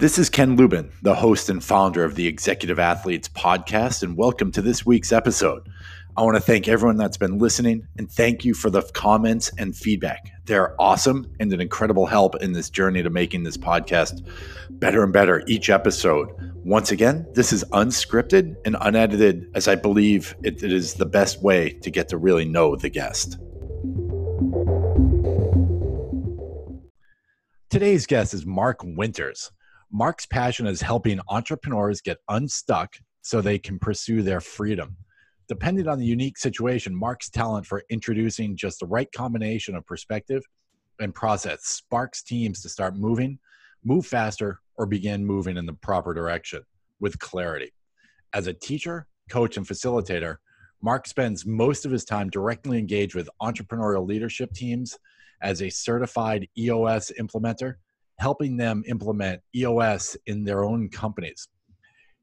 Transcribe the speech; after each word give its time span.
This 0.00 0.18
is 0.18 0.30
Ken 0.30 0.56
Lubin, 0.56 0.90
the 1.02 1.14
host 1.14 1.50
and 1.50 1.62
founder 1.62 2.04
of 2.04 2.14
the 2.14 2.26
Executive 2.26 2.78
Athletes 2.78 3.28
podcast, 3.28 4.02
and 4.02 4.16
welcome 4.16 4.50
to 4.52 4.62
this 4.62 4.86
week's 4.86 5.12
episode. 5.12 5.68
I 6.16 6.22
want 6.22 6.36
to 6.36 6.40
thank 6.40 6.68
everyone 6.68 6.96
that's 6.96 7.18
been 7.18 7.36
listening 7.36 7.86
and 7.98 8.10
thank 8.10 8.42
you 8.42 8.54
for 8.54 8.70
the 8.70 8.80
comments 8.94 9.52
and 9.58 9.76
feedback. 9.76 10.32
They're 10.46 10.74
awesome 10.80 11.30
and 11.38 11.52
an 11.52 11.60
incredible 11.60 12.06
help 12.06 12.36
in 12.36 12.54
this 12.54 12.70
journey 12.70 13.02
to 13.02 13.10
making 13.10 13.42
this 13.42 13.58
podcast 13.58 14.26
better 14.70 15.04
and 15.04 15.12
better 15.12 15.42
each 15.46 15.68
episode. 15.68 16.30
Once 16.64 16.90
again, 16.90 17.26
this 17.34 17.52
is 17.52 17.62
unscripted 17.64 18.56
and 18.64 18.78
unedited, 18.80 19.50
as 19.54 19.68
I 19.68 19.74
believe 19.74 20.34
it, 20.42 20.62
it 20.62 20.72
is 20.72 20.94
the 20.94 21.04
best 21.04 21.42
way 21.42 21.72
to 21.82 21.90
get 21.90 22.08
to 22.08 22.16
really 22.16 22.46
know 22.46 22.74
the 22.74 22.88
guest. 22.88 23.36
Today's 27.68 28.06
guest 28.06 28.32
is 28.32 28.46
Mark 28.46 28.80
Winters. 28.82 29.52
Mark's 29.92 30.26
passion 30.26 30.68
is 30.68 30.80
helping 30.80 31.18
entrepreneurs 31.28 32.00
get 32.00 32.18
unstuck 32.28 32.94
so 33.22 33.40
they 33.40 33.58
can 33.58 33.76
pursue 33.78 34.22
their 34.22 34.40
freedom. 34.40 34.96
Depending 35.48 35.88
on 35.88 35.98
the 35.98 36.06
unique 36.06 36.38
situation, 36.38 36.94
Mark's 36.94 37.28
talent 37.28 37.66
for 37.66 37.82
introducing 37.90 38.56
just 38.56 38.78
the 38.78 38.86
right 38.86 39.10
combination 39.10 39.74
of 39.74 39.84
perspective 39.84 40.44
and 41.00 41.12
process 41.12 41.64
sparks 41.64 42.22
teams 42.22 42.62
to 42.62 42.68
start 42.68 42.94
moving, 42.94 43.36
move 43.82 44.06
faster, 44.06 44.60
or 44.76 44.86
begin 44.86 45.26
moving 45.26 45.56
in 45.56 45.66
the 45.66 45.72
proper 45.72 46.14
direction 46.14 46.62
with 47.00 47.18
clarity. 47.18 47.72
As 48.32 48.46
a 48.46 48.52
teacher, 48.52 49.08
coach, 49.28 49.56
and 49.56 49.66
facilitator, 49.66 50.36
Mark 50.82 51.08
spends 51.08 51.44
most 51.44 51.84
of 51.84 51.90
his 51.90 52.04
time 52.04 52.30
directly 52.30 52.78
engaged 52.78 53.16
with 53.16 53.28
entrepreneurial 53.42 54.06
leadership 54.06 54.52
teams 54.52 54.96
as 55.42 55.62
a 55.62 55.68
certified 55.68 56.46
EOS 56.56 57.10
implementer 57.18 57.74
helping 58.20 58.58
them 58.58 58.84
implement 58.86 59.40
EOS 59.54 60.16
in 60.26 60.44
their 60.44 60.62
own 60.62 60.90
companies. 60.90 61.48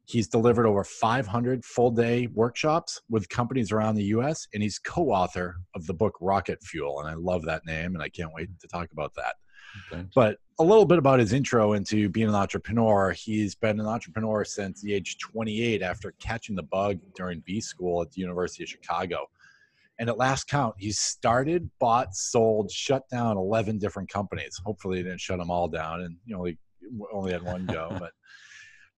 He's 0.06 0.28
delivered 0.28 0.67
over 0.67 0.84
500 0.84 1.66
full 1.66 1.92
day 1.92 2.28
workshops 2.28 3.02
with 3.09 3.28
companies 3.30 3.72
around 3.72 3.95
the 3.95 4.06
US, 4.06 4.48
and 4.53 4.62
he's 4.62 4.80
co 4.80 5.09
author 5.09 5.58
of 5.75 5.86
the 5.88 5.94
book 5.94 6.14
Rocket 6.22 6.64
Fuel. 6.64 7.00
And 7.02 7.09
I 7.09 7.16
love 7.16 7.44
that 7.45 7.66
name, 7.66 7.95
and 7.95 8.02
I 8.02 8.09
can't 8.09 8.31
wait 8.34 8.48
to 8.62 8.68
talk 8.68 8.90
about 8.94 9.16
that. 9.16 9.36
Thanks. 9.92 10.12
But 10.16 10.38
a 10.59 10.64
little 10.64 10.86
bit 10.86 11.00
about 11.00 11.20
his 11.20 11.34
intro 11.34 11.73
into 11.73 12.09
being 12.09 12.30
an 12.30 12.36
entrepreneur. 12.36 13.12
He's 13.12 13.56
been 13.56 13.80
an 13.80 13.88
entrepreneur 13.88 14.45
since 14.45 14.81
the 14.81 14.94
age 14.94 15.18
28 15.18 15.81
after 15.81 16.14
catching 16.20 16.56
the 16.56 16.64
bug 16.64 17.00
during 17.16 17.42
B 17.45 17.59
school 17.59 18.02
at 18.03 18.12
the 18.12 18.22
University 18.22 18.64
of 18.64 18.70
Chicago. 18.70 19.28
And 20.00 20.09
at 20.09 20.17
last 20.17 20.48
count, 20.48 20.76
he 20.78 20.92
started, 20.92 21.70
bought, 21.80 22.16
sold, 22.16 22.70
shut 22.72 23.03
down 23.09 23.38
11 23.38 23.80
different 23.80 24.09
companies. 24.09 24.59
Hopefully, 24.64 24.98
he 24.98 25.03
didn't 25.03 25.22
shut 25.22 25.40
them 25.40 25.50
all 25.50 25.67
down 25.67 26.02
and 26.02 26.17
you 26.26 26.38
only, 26.38 26.58
only 27.12 27.31
had 27.31 27.42
one 27.42 27.66
go. 27.66 27.95
but, 28.00 28.12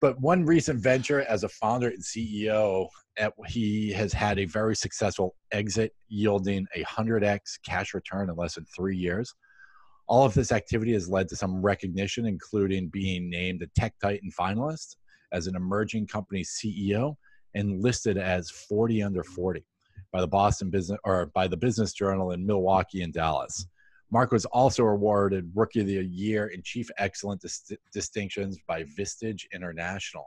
but 0.00 0.20
one 0.20 0.44
recent 0.44 0.78
venture 0.78 1.22
as 1.22 1.42
a 1.42 1.48
founder 1.48 1.88
and 1.88 2.02
CEO, 2.02 2.88
at, 3.18 3.32
he 3.46 3.92
has 3.92 4.12
had 4.12 4.38
a 4.38 4.44
very 4.44 4.76
successful 4.76 5.36
exit 5.52 5.94
yielding 6.08 6.66
a 6.74 6.84
100x 6.84 7.60
cash 7.64 7.94
return 7.94 8.28
in 8.28 8.36
less 8.36 8.54
than 8.56 8.66
three 8.76 8.96
years. 8.96 9.34
All 10.06 10.26
of 10.26 10.34
this 10.34 10.52
activity 10.52 10.92
has 10.92 11.08
led 11.08 11.28
to 11.28 11.36
some 11.36 11.62
recognition, 11.62 12.26
including 12.26 12.88
being 12.88 13.30
named 13.30 13.62
a 13.62 13.68
Tech 13.68 13.94
Titan 14.02 14.30
finalist 14.38 14.96
as 15.32 15.46
an 15.46 15.54
emerging 15.54 16.08
company 16.08 16.42
CEO 16.42 17.14
and 17.54 17.82
listed 17.82 18.18
as 18.18 18.50
40 18.50 19.02
under 19.02 19.22
40 19.22 19.64
by 20.12 20.20
the 20.20 20.28
Boston 20.28 20.70
Business 20.70 20.98
or 21.04 21.26
by 21.26 21.46
the 21.46 21.56
Business 21.56 21.92
Journal 21.92 22.32
in 22.32 22.44
Milwaukee 22.44 23.02
and 23.02 23.12
Dallas. 23.12 23.66
Mark 24.10 24.32
was 24.32 24.44
also 24.46 24.84
awarded 24.84 25.50
Rookie 25.54 25.80
of 25.80 25.86
the 25.86 26.04
Year 26.04 26.50
and 26.52 26.64
Chief 26.64 26.90
Excellent 26.98 27.40
dis- 27.40 27.72
distinctions 27.92 28.58
by 28.66 28.82
Vistage 28.82 29.44
International. 29.52 30.26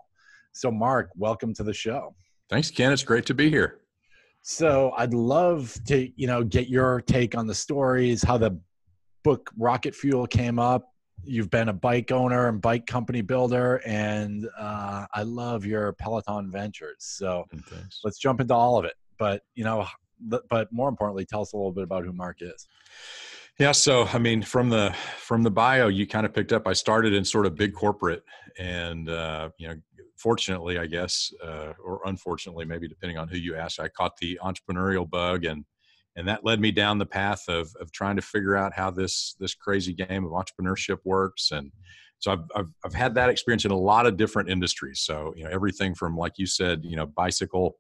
So, 0.53 0.71
Mark, 0.71 1.09
welcome 1.15 1.53
to 1.55 1.63
the 1.63 1.73
show. 1.73 2.15
Thanks, 2.49 2.71
Ken. 2.71 2.93
It's 2.93 3.03
great 3.03 3.25
to 3.25 3.33
be 3.33 3.49
here. 3.49 3.79
So, 4.41 4.93
I'd 4.97 5.13
love 5.13 5.77
to, 5.87 6.09
you 6.15 6.27
know, 6.27 6.43
get 6.43 6.69
your 6.69 7.01
take 7.01 7.35
on 7.35 7.45
the 7.45 7.55
stories, 7.55 8.23
how 8.23 8.37
the 8.37 8.57
book 9.23 9.51
Rocket 9.57 9.95
Fuel 9.95 10.27
came 10.27 10.59
up. 10.59 10.89
You've 11.25 11.49
been 11.49 11.69
a 11.69 11.73
bike 11.73 12.11
owner 12.11 12.49
and 12.49 12.61
bike 12.61 12.85
company 12.85 13.21
builder, 13.21 13.81
and 13.85 14.47
uh, 14.57 15.05
I 15.13 15.23
love 15.23 15.65
your 15.65 15.93
Peloton 15.93 16.51
ventures. 16.51 16.97
So, 16.99 17.45
Thanks. 17.51 17.99
let's 18.03 18.17
jump 18.17 18.39
into 18.39 18.53
all 18.53 18.77
of 18.77 18.85
it 18.85 18.93
but 19.17 19.43
you 19.55 19.63
know 19.63 19.85
but 20.49 20.71
more 20.71 20.89
importantly 20.89 21.25
tell 21.25 21.41
us 21.41 21.53
a 21.53 21.57
little 21.57 21.71
bit 21.71 21.83
about 21.83 22.05
who 22.05 22.13
mark 22.13 22.37
is. 22.41 22.67
Yeah 23.59 23.71
so 23.71 24.05
i 24.13 24.17
mean 24.17 24.41
from 24.41 24.69
the 24.69 24.95
from 25.17 25.43
the 25.43 25.51
bio 25.51 25.87
you 25.87 26.07
kind 26.07 26.25
of 26.25 26.33
picked 26.33 26.53
up 26.53 26.67
i 26.67 26.73
started 26.73 27.13
in 27.13 27.23
sort 27.23 27.45
of 27.45 27.55
big 27.55 27.73
corporate 27.73 28.23
and 28.57 29.09
uh, 29.09 29.49
you 29.57 29.67
know 29.67 29.75
fortunately 30.17 30.79
i 30.79 30.85
guess 30.85 31.31
uh, 31.43 31.73
or 31.83 32.01
unfortunately 32.05 32.65
maybe 32.65 32.87
depending 32.87 33.17
on 33.17 33.27
who 33.27 33.37
you 33.37 33.55
ask 33.55 33.79
i 33.79 33.87
caught 33.87 34.17
the 34.17 34.39
entrepreneurial 34.43 35.07
bug 35.09 35.45
and 35.45 35.65
and 36.15 36.27
that 36.27 36.45
led 36.45 36.59
me 36.59 36.71
down 36.71 36.97
the 36.97 37.05
path 37.05 37.43
of 37.47 37.71
of 37.79 37.91
trying 37.91 38.15
to 38.15 38.21
figure 38.21 38.55
out 38.55 38.73
how 38.73 38.89
this 38.89 39.35
this 39.39 39.53
crazy 39.53 39.93
game 39.93 40.25
of 40.25 40.31
entrepreneurship 40.31 40.97
works 41.03 41.51
and 41.51 41.71
so 42.23 42.31
I've, 42.31 42.45
I've, 42.55 42.69
I've 42.85 42.93
had 42.93 43.13
that 43.15 43.29
experience 43.29 43.65
in 43.65 43.71
a 43.71 43.77
lot 43.77 44.05
of 44.05 44.15
different 44.15 44.49
industries. 44.49 45.01
So 45.01 45.33
you 45.35 45.43
know 45.43 45.49
everything 45.49 45.93
from 45.93 46.15
like 46.15 46.37
you 46.37 46.45
said 46.45 46.79
you 46.85 46.95
know 46.95 47.05
bicycle 47.05 47.75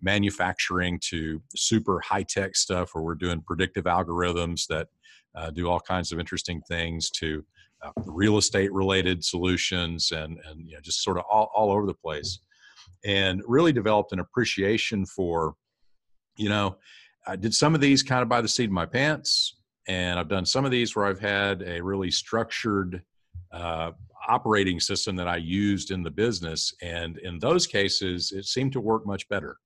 manufacturing 0.00 1.00
to 1.10 1.42
super 1.56 1.98
high 1.98 2.22
tech 2.22 2.54
stuff 2.54 2.90
where 2.92 3.02
we're 3.02 3.16
doing 3.16 3.42
predictive 3.44 3.86
algorithms 3.86 4.68
that 4.68 4.86
uh, 5.34 5.50
do 5.50 5.68
all 5.68 5.80
kinds 5.80 6.12
of 6.12 6.20
interesting 6.20 6.62
things 6.68 7.10
to 7.10 7.44
uh, 7.82 7.90
real 8.06 8.38
estate 8.38 8.72
related 8.72 9.24
solutions 9.24 10.12
and 10.12 10.38
and 10.48 10.64
you 10.68 10.74
know 10.74 10.80
just 10.80 11.02
sort 11.02 11.18
of 11.18 11.24
all, 11.28 11.50
all 11.52 11.72
over 11.72 11.84
the 11.84 11.94
place. 11.94 12.38
And 13.04 13.42
really 13.48 13.72
developed 13.72 14.12
an 14.12 14.20
appreciation 14.20 15.06
for 15.06 15.54
you 16.36 16.48
know 16.48 16.76
i 17.26 17.34
did 17.34 17.52
some 17.52 17.74
of 17.74 17.80
these 17.80 18.02
kind 18.02 18.22
of 18.22 18.28
by 18.28 18.40
the 18.40 18.48
seat 18.48 18.66
of 18.66 18.70
my 18.70 18.86
pants 18.86 19.56
and 19.88 20.18
i've 20.18 20.28
done 20.28 20.46
some 20.46 20.64
of 20.64 20.70
these 20.70 20.94
where 20.94 21.04
i've 21.04 21.20
had 21.20 21.62
a 21.62 21.80
really 21.82 22.10
structured 22.10 23.02
uh, 23.52 23.92
operating 24.28 24.80
system 24.80 25.16
that 25.16 25.28
I 25.28 25.36
used 25.36 25.90
in 25.90 26.02
the 26.02 26.10
business, 26.10 26.74
and 26.82 27.18
in 27.18 27.38
those 27.38 27.66
cases, 27.66 28.32
it 28.32 28.44
seemed 28.44 28.72
to 28.72 28.80
work 28.80 29.06
much 29.06 29.28
better. 29.28 29.56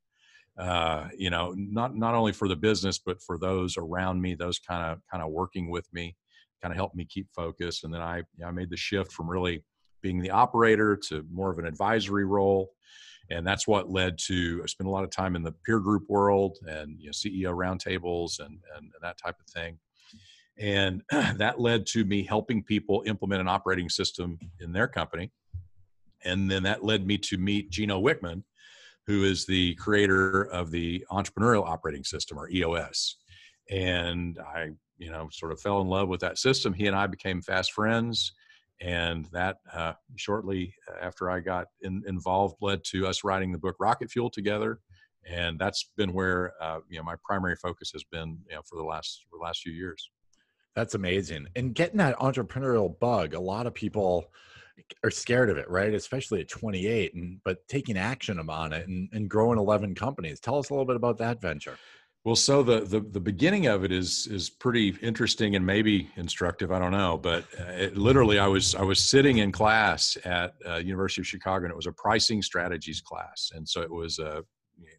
Uh, 0.58 1.08
you 1.16 1.30
know, 1.30 1.54
not 1.56 1.96
not 1.96 2.14
only 2.14 2.32
for 2.32 2.46
the 2.46 2.56
business, 2.56 2.98
but 2.98 3.22
for 3.22 3.38
those 3.38 3.76
around 3.76 4.20
me, 4.20 4.34
those 4.34 4.58
kind 4.58 4.92
of 4.92 4.98
kind 5.10 5.22
of 5.22 5.30
working 5.30 5.70
with 5.70 5.86
me, 5.92 6.14
kind 6.60 6.72
of 6.72 6.76
helped 6.76 6.94
me 6.94 7.06
keep 7.06 7.26
focus. 7.34 7.84
And 7.84 7.92
then 7.92 8.02
I 8.02 8.22
I 8.46 8.50
made 8.50 8.70
the 8.70 8.76
shift 8.76 9.12
from 9.12 9.28
really 9.28 9.64
being 10.02 10.20
the 10.20 10.30
operator 10.30 10.96
to 11.08 11.24
more 11.32 11.50
of 11.50 11.58
an 11.58 11.66
advisory 11.66 12.24
role. 12.24 12.72
And 13.30 13.46
that's 13.46 13.66
what 13.66 13.88
led 13.88 14.18
to 14.26 14.60
I 14.62 14.66
spent 14.66 14.88
a 14.88 14.90
lot 14.90 15.04
of 15.04 15.10
time 15.10 15.36
in 15.36 15.42
the 15.42 15.54
peer 15.64 15.80
group 15.80 16.04
world 16.08 16.58
and 16.66 16.98
you 16.98 17.06
know, 17.06 17.12
CEO 17.12 17.56
roundtables 17.56 18.40
and, 18.40 18.58
and, 18.76 18.84
and 18.84 19.00
that 19.00 19.16
type 19.16 19.36
of 19.40 19.46
thing. 19.46 19.78
And 20.58 21.02
that 21.10 21.60
led 21.60 21.86
to 21.86 22.04
me 22.04 22.24
helping 22.24 22.62
people 22.62 23.02
implement 23.06 23.40
an 23.40 23.48
operating 23.48 23.88
system 23.88 24.38
in 24.60 24.72
their 24.72 24.88
company. 24.88 25.30
And 26.24 26.50
then 26.50 26.62
that 26.64 26.84
led 26.84 27.06
me 27.06 27.18
to 27.18 27.38
meet 27.38 27.70
Gino 27.70 28.00
Wickman, 28.00 28.44
who 29.06 29.24
is 29.24 29.44
the 29.44 29.74
creator 29.74 30.44
of 30.44 30.70
the 30.70 31.04
Entrepreneurial 31.10 31.66
Operating 31.66 32.04
System, 32.04 32.38
or 32.38 32.48
EOS. 32.48 33.16
And 33.70 34.38
I, 34.38 34.70
you 34.98 35.10
know, 35.10 35.28
sort 35.32 35.52
of 35.52 35.60
fell 35.60 35.80
in 35.80 35.88
love 35.88 36.08
with 36.08 36.20
that 36.20 36.38
system. 36.38 36.72
He 36.72 36.86
and 36.86 36.94
I 36.94 37.06
became 37.06 37.42
fast 37.42 37.72
friends. 37.72 38.32
And 38.80 39.26
that 39.26 39.58
uh, 39.72 39.92
shortly 40.16 40.74
after 41.00 41.30
I 41.30 41.40
got 41.40 41.66
in, 41.82 42.02
involved 42.06 42.56
led 42.60 42.82
to 42.86 43.06
us 43.06 43.22
writing 43.22 43.52
the 43.52 43.58
book 43.58 43.76
Rocket 43.78 44.10
Fuel 44.10 44.30
together. 44.30 44.80
And 45.28 45.56
that's 45.56 45.90
been 45.96 46.12
where 46.12 46.52
uh, 46.60 46.80
you 46.88 46.98
know 46.98 47.04
my 47.04 47.14
primary 47.24 47.54
focus 47.54 47.92
has 47.92 48.02
been 48.02 48.38
you 48.48 48.56
know, 48.56 48.62
for 48.68 48.76
the 48.76 48.82
last 48.84 49.24
for 49.30 49.38
the 49.38 49.44
last 49.44 49.60
few 49.60 49.72
years. 49.72 50.10
That's 50.74 50.94
amazing. 50.94 51.48
And 51.54 51.74
getting 51.74 51.98
that 51.98 52.18
entrepreneurial 52.18 52.98
bug, 52.98 53.34
a 53.34 53.40
lot 53.40 53.66
of 53.66 53.74
people 53.74 54.30
are 55.04 55.10
scared 55.10 55.50
of 55.50 55.58
it, 55.58 55.68
right? 55.68 55.92
Especially 55.92 56.40
at 56.40 56.48
28, 56.48 57.14
and 57.14 57.40
but 57.44 57.66
taking 57.68 57.98
action 57.98 58.38
on 58.38 58.72
it 58.72 58.88
and, 58.88 59.08
and 59.12 59.28
growing 59.28 59.58
11 59.58 59.94
companies. 59.94 60.40
Tell 60.40 60.58
us 60.58 60.70
a 60.70 60.72
little 60.72 60.86
bit 60.86 60.96
about 60.96 61.18
that 61.18 61.40
venture. 61.40 61.76
Well, 62.24 62.36
so 62.36 62.62
the, 62.62 62.80
the 62.82 63.00
the 63.00 63.20
beginning 63.20 63.66
of 63.66 63.82
it 63.82 63.90
is 63.90 64.28
is 64.28 64.48
pretty 64.48 64.96
interesting 65.02 65.56
and 65.56 65.66
maybe 65.66 66.08
instructive. 66.14 66.70
I 66.70 66.78
don't 66.78 66.92
know, 66.92 67.18
but 67.18 67.44
uh, 67.58 67.64
it, 67.72 67.96
literally, 67.96 68.38
I 68.38 68.46
was 68.46 68.76
I 68.76 68.82
was 68.82 69.00
sitting 69.00 69.38
in 69.38 69.50
class 69.50 70.16
at 70.24 70.54
uh, 70.64 70.76
University 70.76 71.22
of 71.22 71.26
Chicago, 71.26 71.64
and 71.64 71.72
it 71.72 71.76
was 71.76 71.88
a 71.88 71.92
pricing 71.92 72.40
strategies 72.40 73.00
class, 73.00 73.50
and 73.54 73.68
so 73.68 73.82
it 73.82 73.90
was 73.90 74.20
a 74.20 74.28
uh, 74.28 74.40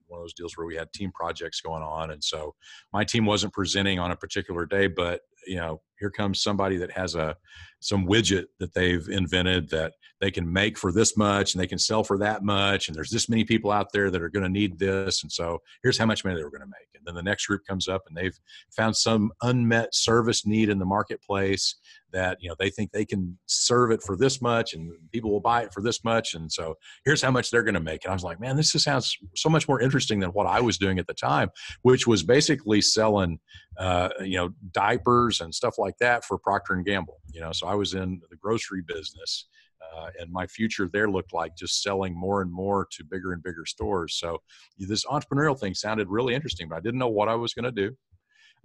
one 0.07 0.19
of 0.19 0.24
those 0.25 0.33
deals 0.33 0.57
where 0.57 0.68
we 0.68 0.75
had 0.75 0.92
team 0.92 1.13
projects 1.13 1.62
going 1.62 1.81
on, 1.81 2.12
and 2.12 2.21
so 2.21 2.56
my 2.92 3.06
team 3.06 3.25
wasn't 3.25 3.53
presenting 3.53 4.00
on 4.00 4.12
a 4.12 4.18
particular 4.18 4.65
day, 4.65 4.88
but 4.88 5.21
you 5.48 5.57
know 5.57 5.81
here 6.03 6.11
comes 6.11 6.44
somebody 6.44 6.75
that 6.75 6.91
has 6.91 7.15
a 7.15 7.33
some 7.79 8.05
widget 8.07 8.45
that 8.59 8.73
they've 8.73 9.07
invented 9.09 9.69
that 9.69 9.94
they 10.19 10.31
can 10.31 10.51
make 10.51 10.77
for 10.77 10.91
this 10.91 11.17
much 11.17 11.53
and 11.53 11.61
they 11.61 11.67
can 11.67 11.77
sell 11.77 12.03
for 12.03 12.17
that 12.17 12.44
much 12.44 12.88
and 12.88 12.95
there's 12.95 13.09
this 13.09 13.29
many 13.29 13.44
people 13.44 13.71
out 13.71 13.88
there 13.94 14.09
that 14.09 14.21
are 14.21 14.29
going 14.29 14.44
to 14.44 14.50
need 14.50 14.79
this. 14.79 15.23
And 15.23 15.31
so 15.31 15.59
here's 15.81 15.97
how 15.97 16.05
much 16.05 16.23
money 16.23 16.35
they 16.35 16.44
were 16.44 16.50
going 16.50 16.61
to 16.61 16.67
make. 16.67 16.88
And 16.95 17.05
then 17.05 17.15
the 17.15 17.23
next 17.23 17.45
group 17.45 17.61
comes 17.67 17.88
up 17.89 18.03
and 18.07 18.15
they've 18.15 18.38
found 18.75 18.95
some 18.95 19.31
unmet 19.41 19.94
service 19.94 20.45
need 20.45 20.69
in 20.69 20.79
the 20.79 20.85
marketplace 20.85 21.75
that 22.13 22.38
you 22.39 22.47
know 22.47 22.56
they 22.59 22.69
think 22.69 22.91
they 22.91 23.06
can 23.06 23.38
serve 23.47 23.91
it 23.91 24.01
for 24.03 24.15
this 24.15 24.41
much 24.41 24.75
and 24.75 24.91
people 25.11 25.31
will 25.31 25.41
buy 25.41 25.63
it 25.63 25.73
for 25.73 25.81
this 25.81 26.03
much. 26.03 26.35
And 26.35 26.51
so 26.51 26.75
here's 27.06 27.21
how 27.21 27.31
much 27.31 27.49
they're 27.49 27.63
going 27.63 27.73
to 27.73 27.79
make. 27.79 28.06
And 28.06 28.11
i 28.11 28.13
was 28.13 28.23
like 28.23 28.39
man 28.39 28.56
this 28.56 28.71
just 28.71 28.85
sounds 28.85 29.17
so 29.35 29.49
much 29.49 29.67
more 29.67 29.81
interesting 29.81 30.19
than 30.19 30.29
what 30.29 30.47
i 30.47 30.61
was 30.61 30.77
doing 30.77 30.99
at 30.99 31.07
the 31.07 31.13
time 31.13 31.49
which 31.81 32.06
was 32.07 32.23
basically 32.23 32.81
selling 32.81 33.39
uh, 33.77 34.09
you 34.21 34.38
know 34.38 34.49
diapers 34.71 35.41
and 35.41 35.53
stuff 35.53 35.75
like 35.77 35.93
that 36.00 36.24
for 36.25 36.38
procter 36.38 36.74
and 36.74 36.86
gamble 36.86 37.19
you 37.31 37.42
know 37.42 37.51
so 37.51 37.68
i 37.68 37.75
was 37.75 37.94
in 37.94 38.22
the 38.30 38.38
grocery 38.38 38.81
business 38.86 39.48
uh, 39.95 40.07
and 40.19 40.31
my 40.31 40.48
future 40.48 40.90
there 40.94 41.10
looked 41.10 41.34
like 41.34 41.56
just 41.57 41.84
selling 41.84 42.16
more 42.16 42.42
and 42.42 42.51
more 42.51 42.88
to 42.90 43.04
bigger 43.04 43.34
and 43.34 43.44
bigger 43.44 43.66
stores 43.66 44.16
so 44.16 44.38
this 44.78 45.06
entrepreneurial 45.06 45.60
thing 45.60 45.74
sounded 45.74 46.07
really 46.10 46.34
interesting 46.34 46.68
but 46.69 46.75
i 46.75 46.80
didn't 46.80 47.00
know 47.00 47.10
what 47.10 47.30
i 47.30 47.36
was 47.36 47.54
going 47.54 47.66
to 47.66 47.72
do 47.72 47.95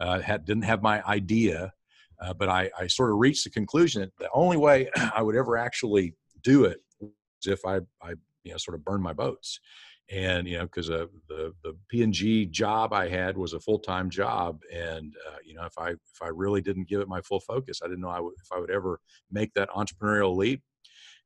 uh, 0.01 0.21
had 0.21 0.45
didn't 0.45 0.63
have 0.63 0.83
my 0.83 1.03
idea 1.07 1.73
uh, 2.21 2.35
but 2.35 2.49
I, 2.49 2.71
I 2.79 2.87
sort 2.87 3.11
of 3.11 3.19
reached 3.19 3.45
the 3.45 3.51
conclusion 3.51 4.03
that 4.03 4.13
the 4.19 4.29
only 4.33 4.57
way 4.57 4.91
I 5.15 5.23
would 5.23 5.37
ever 5.37 5.57
actually 5.57 6.15
do 6.43 6.65
it 6.65 6.79
was 7.01 7.13
if 7.47 7.65
I, 7.65 7.79
I 8.03 8.15
you 8.45 8.53
know, 8.53 8.59
sort 8.59 8.75
of 8.75 8.85
burned 8.85 9.03
my 9.03 9.13
boats. 9.13 9.61
And, 10.11 10.49
you 10.49 10.57
know, 10.57 10.65
because 10.65 10.89
uh, 10.89 11.07
the, 11.29 11.53
the 11.63 11.77
P&G 11.89 12.47
job 12.47 12.95
I 12.95 13.09
had 13.09 13.37
was 13.37 13.53
a 13.53 13.61
full-time 13.61 14.09
job. 14.09 14.61
And, 14.73 15.15
uh, 15.29 15.37
you 15.45 15.55
know, 15.55 15.65
if 15.65 15.77
I, 15.79 15.91
if 15.91 16.23
I 16.23 16.29
really 16.29 16.63
didn't 16.63 16.89
give 16.89 17.01
it 17.01 17.09
my 17.09 17.21
full 17.21 17.41
focus, 17.41 17.81
I 17.83 17.89
didn't 17.89 18.01
know 18.01 18.09
I 18.09 18.21
would, 18.21 18.35
if 18.43 18.51
I 18.51 18.59
would 18.59 18.71
ever 18.71 19.01
make 19.31 19.53
that 19.55 19.69
entrepreneurial 19.71 20.35
leap. 20.35 20.63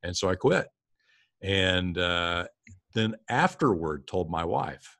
And 0.03 0.15
so 0.15 0.29
I 0.29 0.35
quit. 0.35 0.67
And 1.41 1.97
uh, 1.97 2.47
then 2.93 3.15
afterward 3.29 4.05
told 4.05 4.29
my 4.29 4.43
wife, 4.43 4.97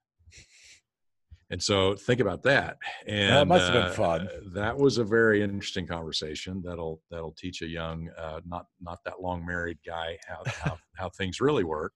and 1.49 1.61
so 1.61 1.95
think 1.95 2.19
about 2.19 2.41
that. 2.43 2.77
And 3.05 3.31
that 3.31 3.47
must 3.47 3.65
have 3.65 3.73
been 3.73 3.83
uh, 3.83 3.93
fun. 3.93 4.27
That 4.53 4.75
was 4.75 4.97
a 4.97 5.03
very 5.03 5.43
interesting 5.43 5.85
conversation. 5.85 6.63
That'll 6.65 6.99
that'll 7.11 7.35
teach 7.37 7.61
a 7.61 7.67
young, 7.67 8.09
uh, 8.17 8.41
not 8.45 8.65
not 8.81 8.99
that 9.05 9.21
long 9.21 9.45
married 9.45 9.77
guy 9.85 10.17
how 10.27 10.41
how, 10.47 10.77
how 10.95 11.09
things 11.09 11.39
really 11.39 11.63
work. 11.63 11.93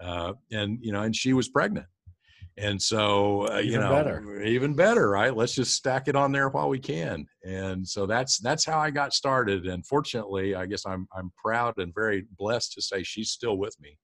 Uh, 0.00 0.34
and 0.52 0.78
you 0.80 0.92
know, 0.92 1.02
and 1.02 1.14
she 1.14 1.32
was 1.32 1.48
pregnant. 1.48 1.86
And 2.58 2.80
so, 2.80 3.52
uh, 3.52 3.58
you 3.58 3.78
know, 3.78 3.90
better. 3.90 4.42
even 4.42 4.74
better, 4.74 5.10
right? 5.10 5.36
Let's 5.36 5.54
just 5.54 5.74
stack 5.74 6.08
it 6.08 6.16
on 6.16 6.32
there 6.32 6.48
while 6.48 6.70
we 6.70 6.78
can. 6.78 7.26
And 7.44 7.86
so 7.86 8.06
that's 8.06 8.38
that's 8.38 8.64
how 8.64 8.78
I 8.78 8.90
got 8.90 9.12
started. 9.12 9.66
And 9.66 9.86
fortunately, 9.86 10.54
I 10.54 10.64
guess 10.64 10.86
I'm 10.86 11.06
I'm 11.14 11.30
proud 11.36 11.76
and 11.76 11.94
very 11.94 12.24
blessed 12.38 12.72
to 12.72 12.82
say 12.82 13.02
she's 13.02 13.30
still 13.30 13.58
with 13.58 13.78
me 13.80 13.98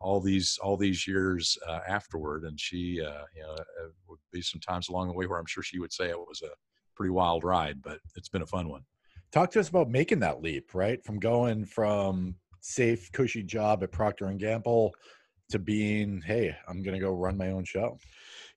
all 0.00 0.20
these 0.20 0.58
all 0.60 0.76
these 0.76 1.06
years 1.06 1.56
uh, 1.68 1.78
afterward. 1.88 2.42
And 2.42 2.58
she, 2.58 3.00
uh, 3.00 3.22
you 3.36 3.42
know, 3.42 3.52
uh, 3.52 3.88
would 4.08 4.18
be 4.32 4.42
some 4.42 4.60
times 4.60 4.88
along 4.88 5.06
the 5.06 5.14
way 5.14 5.26
where 5.26 5.38
I'm 5.38 5.46
sure 5.46 5.62
she 5.62 5.78
would 5.78 5.92
say 5.92 6.08
it 6.08 6.18
was 6.18 6.42
a 6.42 6.50
pretty 6.96 7.10
wild 7.10 7.44
ride, 7.44 7.80
but 7.82 8.00
it's 8.16 8.28
been 8.28 8.42
a 8.42 8.46
fun 8.46 8.68
one. 8.68 8.82
Talk 9.30 9.50
to 9.52 9.60
us 9.60 9.68
about 9.68 9.88
making 9.88 10.18
that 10.20 10.42
leap, 10.42 10.74
right? 10.74 11.02
From 11.04 11.18
going 11.20 11.64
from 11.64 12.34
safe, 12.60 13.10
cushy 13.12 13.42
job 13.42 13.82
at 13.82 13.92
Procter 13.92 14.26
and 14.26 14.40
Gamble 14.40 14.92
to 15.50 15.58
being, 15.58 16.22
hey, 16.24 16.56
I'm 16.68 16.82
going 16.82 16.94
to 16.94 17.00
go 17.00 17.12
run 17.12 17.36
my 17.36 17.50
own 17.50 17.64
show. 17.64 17.98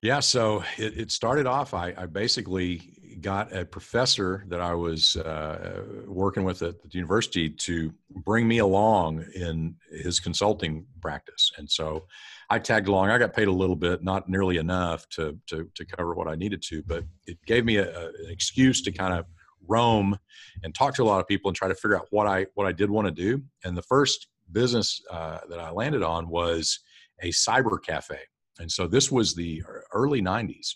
Yeah, 0.02 0.20
so 0.20 0.62
it, 0.76 0.98
it 0.98 1.10
started 1.10 1.46
off. 1.46 1.74
I, 1.74 1.94
I, 1.96 2.06
basically 2.06 3.18
got 3.20 3.52
a 3.54 3.64
professor 3.64 4.44
that 4.48 4.60
I 4.60 4.74
was 4.74 5.16
uh, 5.16 5.82
working 6.06 6.44
with 6.44 6.62
at 6.62 6.82
the 6.82 6.88
university 6.92 7.48
to 7.48 7.92
bring 8.10 8.46
me 8.46 8.58
along 8.58 9.24
in 9.34 9.74
his 9.90 10.20
consulting 10.20 10.86
practice, 11.00 11.50
and 11.56 11.70
so 11.70 12.04
I 12.50 12.58
tagged 12.58 12.88
along. 12.88 13.08
I 13.08 13.18
got 13.18 13.34
paid 13.34 13.48
a 13.48 13.52
little 13.52 13.74
bit, 13.74 14.04
not 14.04 14.28
nearly 14.28 14.58
enough 14.58 15.08
to 15.10 15.38
to, 15.48 15.68
to 15.74 15.84
cover 15.84 16.14
what 16.14 16.28
I 16.28 16.34
needed 16.34 16.62
to, 16.68 16.82
but 16.82 17.04
it 17.26 17.38
gave 17.46 17.64
me 17.64 17.76
a, 17.76 17.90
a, 17.90 18.06
an 18.06 18.28
excuse 18.28 18.82
to 18.82 18.92
kind 18.92 19.14
of 19.14 19.24
roam 19.66 20.16
and 20.62 20.74
talk 20.74 20.94
to 20.94 21.02
a 21.02 21.04
lot 21.04 21.20
of 21.20 21.26
people 21.26 21.48
and 21.48 21.56
try 21.56 21.68
to 21.68 21.74
figure 21.74 21.96
out 21.96 22.06
what 22.10 22.26
I 22.26 22.46
what 22.54 22.66
I 22.66 22.72
did 22.72 22.90
want 22.90 23.06
to 23.06 23.12
do. 23.12 23.42
And 23.64 23.76
the 23.76 23.82
first 23.82 24.28
business 24.52 25.00
uh, 25.10 25.38
that 25.48 25.58
I 25.58 25.70
landed 25.70 26.02
on 26.02 26.28
was 26.28 26.80
a 27.22 27.28
cyber 27.28 27.82
cafe 27.82 28.18
and 28.58 28.70
so 28.70 28.86
this 28.86 29.10
was 29.10 29.34
the 29.34 29.62
early 29.92 30.22
90s. 30.22 30.74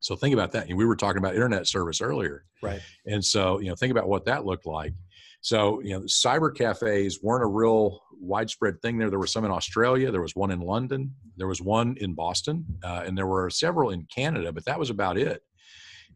So 0.00 0.16
think 0.16 0.32
about 0.32 0.52
that. 0.52 0.68
We 0.68 0.84
were 0.84 0.96
talking 0.96 1.18
about 1.18 1.34
internet 1.34 1.66
service 1.66 2.00
earlier. 2.00 2.44
Right. 2.62 2.80
And 3.06 3.24
so, 3.24 3.58
you 3.58 3.68
know, 3.68 3.74
think 3.74 3.90
about 3.90 4.08
what 4.08 4.24
that 4.26 4.46
looked 4.46 4.66
like. 4.66 4.94
So, 5.42 5.80
you 5.80 5.90
know, 5.90 6.00
cyber 6.02 6.54
cafes 6.54 7.20
weren't 7.22 7.44
a 7.44 7.48
real 7.48 8.00
widespread 8.12 8.80
thing 8.82 8.98
there. 8.98 9.10
There 9.10 9.18
were 9.18 9.26
some 9.26 9.44
in 9.44 9.50
Australia, 9.50 10.10
there 10.10 10.20
was 10.20 10.36
one 10.36 10.50
in 10.50 10.60
London, 10.60 11.14
there 11.36 11.46
was 11.46 11.62
one 11.62 11.96
in 11.98 12.14
Boston, 12.14 12.64
uh, 12.84 13.04
and 13.06 13.16
there 13.16 13.26
were 13.26 13.48
several 13.48 13.90
in 13.90 14.06
Canada, 14.14 14.52
but 14.52 14.66
that 14.66 14.78
was 14.78 14.90
about 14.90 15.16
it. 15.16 15.42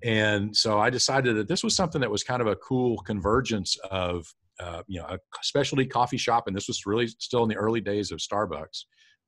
And 0.03 0.55
so 0.55 0.79
I 0.79 0.91
decided 0.91 1.37
that 1.37 1.49
this 1.49 1.65
was 1.65 1.75
something 1.75 2.03
that 2.03 2.11
was 2.11 2.23
kind 2.23 2.43
of 2.43 2.49
a 2.49 2.57
cool 2.57 2.99
convergence 2.99 3.79
of, 3.91 4.27
uh, 4.61 4.83
you 4.87 5.01
know, 5.01 5.07
a 5.07 5.19
specialty 5.43 5.87
coffee 5.87 6.17
shop, 6.17 6.47
and 6.47 6.57
this 6.57 6.69
was 6.69 6.87
really 6.87 7.07
still 7.07 7.43
in 7.43 7.49
the 7.49 7.57
early 7.57 7.81
days 7.81 8.13
of 8.13 8.19
Starbucks, 8.19 8.85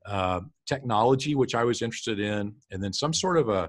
uh, 0.06 0.40
technology, 0.66 1.34
which 1.34 1.54
I 1.54 1.64
was 1.64 1.82
interested 1.82 2.20
in, 2.20 2.54
and 2.70 2.82
then 2.82 2.92
some 2.92 3.12
sort 3.12 3.38
of 3.38 3.48
a, 3.48 3.68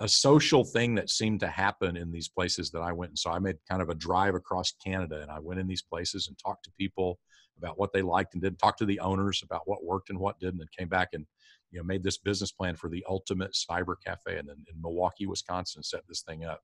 a 0.00 0.08
social 0.08 0.64
thing 0.64 0.94
that 0.94 1.10
seemed 1.10 1.40
to 1.40 1.48
happen 1.48 1.96
in 1.96 2.12
these 2.12 2.28
places 2.28 2.70
that 2.70 2.80
I 2.80 2.92
went 2.92 3.10
and 3.10 3.18
saw. 3.18 3.34
I 3.34 3.38
made 3.38 3.56
kind 3.68 3.82
of 3.82 3.88
a 3.88 3.94
drive 3.94 4.34
across 4.34 4.72
Canada 4.84 5.20
and 5.20 5.30
I 5.30 5.38
went 5.38 5.60
in 5.60 5.66
these 5.66 5.82
places 5.82 6.28
and 6.28 6.36
talked 6.38 6.64
to 6.64 6.72
people 6.78 7.18
about 7.58 7.78
what 7.78 7.92
they 7.92 8.02
liked 8.02 8.34
and 8.34 8.42
didn't 8.42 8.58
talk 8.58 8.76
to 8.78 8.86
the 8.86 9.00
owners 9.00 9.42
about 9.44 9.62
what 9.66 9.84
worked 9.84 10.10
and 10.10 10.18
what 10.18 10.38
didn't, 10.38 10.60
and 10.60 10.72
came 10.72 10.88
back 10.88 11.08
and 11.12 11.26
you 11.70 11.78
know 11.78 11.84
made 11.84 12.02
this 12.02 12.18
business 12.18 12.52
plan 12.52 12.76
for 12.76 12.88
the 12.88 13.04
ultimate 13.08 13.52
cyber 13.52 13.94
cafe 14.04 14.38
and 14.38 14.48
then 14.48 14.64
in 14.72 14.80
Milwaukee, 14.80 15.26
Wisconsin, 15.26 15.82
set 15.82 16.02
this 16.08 16.22
thing 16.22 16.44
up. 16.44 16.60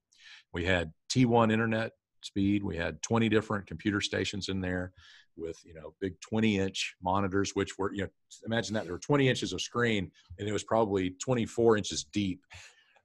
We 0.52 0.64
had 0.64 0.92
T1 1.10 1.52
internet 1.52 1.92
speed. 2.22 2.62
We 2.62 2.76
had 2.76 3.00
20 3.02 3.28
different 3.28 3.66
computer 3.66 4.00
stations 4.00 4.48
in 4.48 4.60
there 4.60 4.92
with 5.36 5.58
you 5.64 5.72
know 5.72 5.94
big 6.00 6.20
20 6.20 6.58
inch 6.58 6.96
monitors 7.00 7.52
which 7.54 7.78
were 7.78 7.92
you 7.94 8.02
know 8.02 8.08
imagine 8.44 8.74
that 8.74 8.82
there 8.82 8.92
were 8.92 8.98
20 8.98 9.28
inches 9.28 9.52
of 9.52 9.60
screen 9.60 10.10
and 10.38 10.48
it 10.48 10.52
was 10.52 10.64
probably 10.64 11.10
24 11.22 11.76
inches 11.76 12.04
deep 12.12 12.40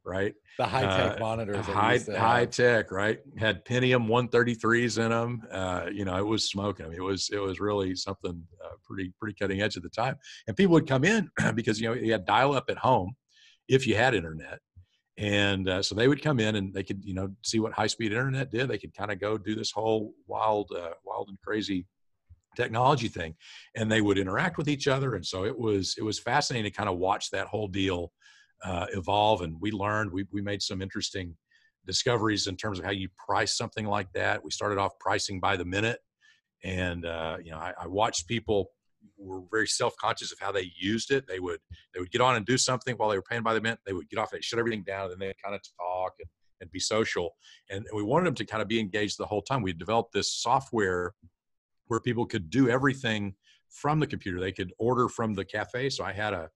right? 0.06 0.34
The 0.58 0.66
high 0.66 0.82
tech 0.82 1.18
uh, 1.18 1.20
monitors 1.20 1.66
high 1.66 2.00
high 2.18 2.46
tech 2.46 2.92
right? 2.92 3.20
Had 3.38 3.66
pentium 3.66 4.08
133s 4.08 5.04
in 5.04 5.12
them 5.12 5.42
uh, 5.52 5.86
you 5.92 6.06
know 6.06 6.18
it 6.18 6.26
was 6.26 6.50
smoking. 6.50 6.86
I 6.86 6.90
mean, 6.90 6.98
it 6.98 7.04
was 7.04 7.30
it 7.32 7.40
was 7.40 7.60
really 7.60 7.96
something 7.96 8.44
uh, 8.64 8.76
pretty 8.84 9.14
pretty 9.20 9.36
cutting 9.40 9.62
edge 9.62 9.78
at 9.78 9.84
the 9.84 9.90
time. 9.90 10.16
And 10.48 10.56
people 10.56 10.74
would 10.74 10.88
come 10.88 11.04
in 11.04 11.30
because 11.56 11.80
you 11.80 11.88
know 11.88 11.94
you 11.94 12.12
had 12.12 12.26
dial 12.26 12.54
up 12.54 12.66
at 12.70 12.78
home 12.78 13.14
if 13.68 13.88
you 13.88 13.96
had 13.96 14.14
internet 14.14 14.60
and 15.18 15.70
uh, 15.70 15.82
so 15.84 15.94
they 15.94 16.08
would 16.08 16.24
come 16.24 16.40
in 16.40 16.56
and 16.56 16.74
they 16.74 16.84
could 16.84 17.04
you 17.04 17.14
know 17.14 17.30
see 17.44 17.60
what 17.60 17.74
high 17.74 17.88
speed 17.88 18.12
internet 18.12 18.52
did. 18.52 18.68
They 18.68 18.78
could 18.78 18.96
kind 18.96 19.12
of 19.12 19.20
go 19.20 19.38
do 19.38 19.56
this 19.56 19.72
whole 19.72 20.14
wild 20.28 20.72
uh, 20.76 20.92
wild 21.04 21.30
and 21.30 21.40
crazy 21.42 21.86
technology 22.56 23.08
thing 23.08 23.34
and 23.76 23.92
they 23.92 24.02
would 24.02 24.18
interact 24.18 24.58
with 24.58 24.68
each 24.68 24.88
other. 24.88 25.16
And 25.16 25.26
so 25.26 25.46
it 25.46 25.58
was 25.58 25.96
it 25.98 26.04
was 26.04 26.20
fascinating 26.20 26.72
to 26.72 26.76
kind 26.76 26.90
of 26.90 26.98
watch 26.98 27.30
that 27.32 27.48
whole 27.48 27.68
deal 27.68 28.12
uh, 28.64 28.88
evolve. 28.94 29.42
And 29.42 29.56
we 29.60 29.72
learned 29.72 30.12
we, 30.12 30.26
we 30.32 30.42
made 30.42 30.62
some 30.62 30.82
interesting 30.82 31.36
discoveries 31.86 32.48
in 32.48 32.56
terms 32.56 32.80
of 32.80 32.86
how 32.86 32.92
you 32.92 33.10
price 33.24 33.58
something 33.58 33.86
like 33.86 34.12
that. 34.14 34.44
We 34.44 34.52
started 34.52 34.78
off 34.78 34.98
pricing 35.00 35.40
by 35.40 35.58
the 35.58 35.66
minute. 35.66 36.00
And 36.64 37.06
uh, 37.06 37.38
you 37.44 37.52
know 37.52 37.58
I, 37.58 37.74
I 37.82 37.88
watched 37.88 38.28
people 38.28 38.72
were 39.18 39.42
very 39.52 39.68
self-conscious 39.68 40.32
of 40.32 40.40
how 40.40 40.52
they 40.52 40.72
used 40.80 41.12
it 41.12 41.26
they 41.28 41.40
would 41.40 41.60
they 41.94 42.00
would 42.00 42.12
get 42.12 42.22
on 42.22 42.36
and 42.36 42.46
do 42.46 42.58
something 42.58 42.96
while 42.96 43.10
they 43.10 43.18
were 43.18 43.24
paying 43.24 43.44
by 43.44 43.54
the 43.54 43.62
minute 43.62 43.80
they 43.86 43.94
would 43.94 44.10
get 44.10 44.20
off 44.20 44.34
and 44.34 44.44
shut 44.44 44.60
everything 44.60 44.84
down 44.84 45.04
and 45.04 45.12
then 45.12 45.20
they 45.20 45.34
kind 45.44 45.56
of 45.56 45.62
talk 45.80 46.14
and, 46.20 46.30
and 46.62 46.72
be 46.72 46.80
social 46.80 47.32
and, 47.70 47.86
and 47.90 47.96
we 47.96 48.04
wanted 48.04 48.26
them 48.26 48.36
to 48.36 48.46
kind 48.46 48.62
of 48.62 48.68
be 48.68 48.80
engaged 48.80 49.18
the 49.18 49.26
whole 49.26 49.42
time 49.42 49.62
we 49.62 49.74
developed 49.74 50.14
this 50.14 50.34
software 50.34 51.14
where 51.88 52.00
people 52.00 52.26
could 52.26 52.50
do 52.50 52.70
everything 52.70 53.36
from 53.74 54.00
the 54.00 54.08
computer. 54.08 54.40
They 54.40 54.52
could 54.52 54.72
order 54.78 55.10
from 55.10 55.34
the 55.34 55.46
cafe. 55.46 55.90
So 55.90 56.04
I 56.04 56.14
had 56.14 56.34
a 56.34 56.50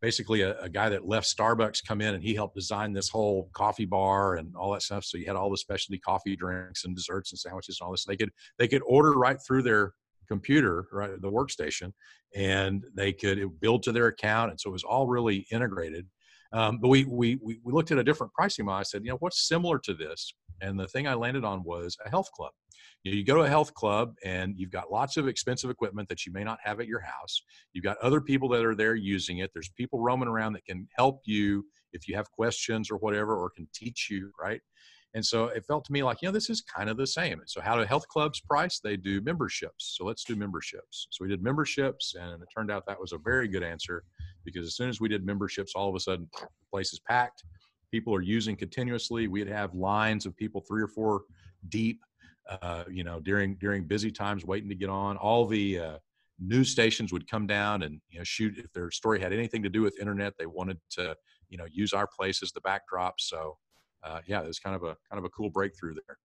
basically 0.00 0.42
a, 0.42 0.58
a, 0.60 0.68
guy 0.68 0.88
that 0.90 1.06
left 1.06 1.34
Starbucks 1.34 1.86
come 1.86 2.00
in 2.00 2.14
and 2.14 2.22
he 2.22 2.34
helped 2.34 2.54
design 2.54 2.92
this 2.92 3.08
whole 3.08 3.48
coffee 3.54 3.86
bar 3.86 4.34
and 4.36 4.54
all 4.54 4.72
that 4.72 4.82
stuff. 4.82 5.04
So 5.04 5.16
you 5.16 5.24
had 5.26 5.36
all 5.36 5.50
the 5.50 5.56
specialty 5.56 5.98
coffee 5.98 6.36
drinks 6.36 6.84
and 6.84 6.94
desserts 6.94 7.32
and 7.32 7.38
sandwiches 7.38 7.78
and 7.80 7.86
all 7.86 7.92
this. 7.92 8.04
They 8.04 8.16
could 8.16 8.30
they 8.58 8.68
could 8.68 8.82
order 8.86 9.12
right 9.12 9.38
through 9.46 9.62
their 9.62 9.92
computer, 10.26 10.86
right, 10.92 11.20
the 11.20 11.30
workstation, 11.30 11.92
and 12.34 12.84
they 12.94 13.12
could 13.12 13.60
build 13.60 13.82
to 13.84 13.92
their 13.92 14.06
account. 14.08 14.50
And 14.50 14.60
so 14.60 14.70
it 14.70 14.72
was 14.72 14.84
all 14.84 15.06
really 15.06 15.46
integrated. 15.50 16.06
Um, 16.52 16.78
but 16.80 16.88
we, 16.88 17.04
we 17.04 17.36
we 17.42 17.58
looked 17.64 17.90
at 17.90 17.98
a 17.98 18.04
different 18.04 18.32
pricing 18.32 18.64
model. 18.64 18.80
I 18.80 18.84
said, 18.84 19.02
you 19.04 19.10
know, 19.10 19.16
what's 19.18 19.48
similar 19.48 19.78
to 19.80 19.94
this? 19.94 20.34
And 20.60 20.78
the 20.78 20.86
thing 20.86 21.08
I 21.08 21.14
landed 21.14 21.44
on 21.44 21.64
was 21.64 21.96
a 22.06 22.08
health 22.08 22.30
club 22.32 22.52
You 23.02 23.12
you 23.12 23.24
go 23.24 23.34
to 23.34 23.42
a 23.42 23.48
health 23.48 23.74
club 23.74 24.14
and 24.24 24.54
you've 24.56 24.70
got 24.70 24.90
lots 24.90 25.16
of 25.16 25.26
expensive 25.28 25.70
equipment 25.70 26.08
that 26.08 26.24
you 26.24 26.32
may 26.32 26.44
not 26.44 26.58
have 26.62 26.80
at 26.80 26.86
your 26.86 27.00
house. 27.00 27.42
You've 27.72 27.84
got 27.84 27.98
other 27.98 28.20
people 28.20 28.48
that 28.50 28.64
are 28.64 28.74
there 28.76 28.94
using 28.94 29.38
it. 29.38 29.50
There's 29.52 29.70
people 29.70 30.00
roaming 30.00 30.28
around 30.28 30.52
that 30.54 30.64
can 30.64 30.88
help 30.96 31.22
you 31.24 31.66
if 31.92 32.08
you 32.08 32.14
have 32.16 32.30
questions 32.30 32.90
or 32.90 32.96
whatever, 32.98 33.36
or 33.36 33.50
can 33.50 33.68
teach 33.74 34.08
you, 34.10 34.30
right? 34.40 34.60
And 35.14 35.24
so 35.24 35.46
it 35.46 35.64
felt 35.64 35.84
to 35.84 35.92
me 35.92 36.02
like, 36.02 36.20
you 36.20 36.28
know, 36.28 36.32
this 36.32 36.50
is 36.50 36.60
kind 36.60 36.90
of 36.90 36.96
the 36.96 37.06
same. 37.06 37.40
So 37.46 37.60
how 37.60 37.76
do 37.76 37.84
health 37.84 38.06
clubs 38.08 38.40
price? 38.40 38.80
They 38.80 38.96
do 38.96 39.20
memberships. 39.20 39.94
So 39.96 40.04
let's 40.04 40.24
do 40.24 40.34
memberships. 40.34 41.06
So 41.10 41.24
we 41.24 41.30
did 41.30 41.42
memberships, 41.42 42.16
and 42.20 42.42
it 42.42 42.48
turned 42.54 42.70
out 42.70 42.84
that 42.86 43.00
was 43.00 43.12
a 43.12 43.18
very 43.18 43.46
good 43.46 43.62
answer 43.62 44.02
because 44.44 44.66
as 44.66 44.74
soon 44.74 44.88
as 44.88 45.00
we 45.00 45.08
did 45.08 45.24
memberships, 45.24 45.74
all 45.76 45.88
of 45.88 45.94
a 45.94 46.00
sudden 46.00 46.28
the 46.32 46.48
place 46.70 46.92
is 46.92 46.98
packed. 46.98 47.44
People 47.92 48.12
are 48.12 48.22
using 48.22 48.56
continuously. 48.56 49.28
We'd 49.28 49.46
have 49.46 49.72
lines 49.72 50.26
of 50.26 50.36
people 50.36 50.60
three 50.60 50.82
or 50.82 50.88
four 50.88 51.22
deep, 51.68 52.00
uh, 52.50 52.84
you 52.90 53.04
know, 53.04 53.20
during 53.20 53.54
during 53.56 53.84
busy 53.84 54.10
times 54.10 54.44
waiting 54.44 54.68
to 54.68 54.74
get 54.74 54.90
on. 54.90 55.16
All 55.16 55.46
the 55.46 55.78
uh, 55.78 55.98
news 56.40 56.70
stations 56.70 57.12
would 57.12 57.30
come 57.30 57.46
down 57.46 57.82
and 57.82 58.00
you 58.10 58.18
know 58.18 58.24
shoot 58.24 58.58
if 58.58 58.72
their 58.72 58.90
story 58.90 59.20
had 59.20 59.32
anything 59.32 59.62
to 59.62 59.68
do 59.68 59.80
with 59.80 59.98
internet. 60.00 60.34
They 60.36 60.46
wanted 60.46 60.78
to 60.92 61.14
you 61.48 61.56
know 61.56 61.66
use 61.70 61.92
our 61.92 62.08
place 62.08 62.42
as 62.42 62.50
the 62.50 62.60
backdrop. 62.62 63.20
So 63.20 63.56
uh, 64.04 64.20
yeah, 64.26 64.42
it 64.42 64.46
was 64.46 64.58
kind 64.58 64.76
of 64.76 64.82
a 64.82 64.96
kind 65.10 65.18
of 65.18 65.24
a 65.24 65.30
cool 65.30 65.50
breakthrough 65.50 65.94
there. 65.94 66.18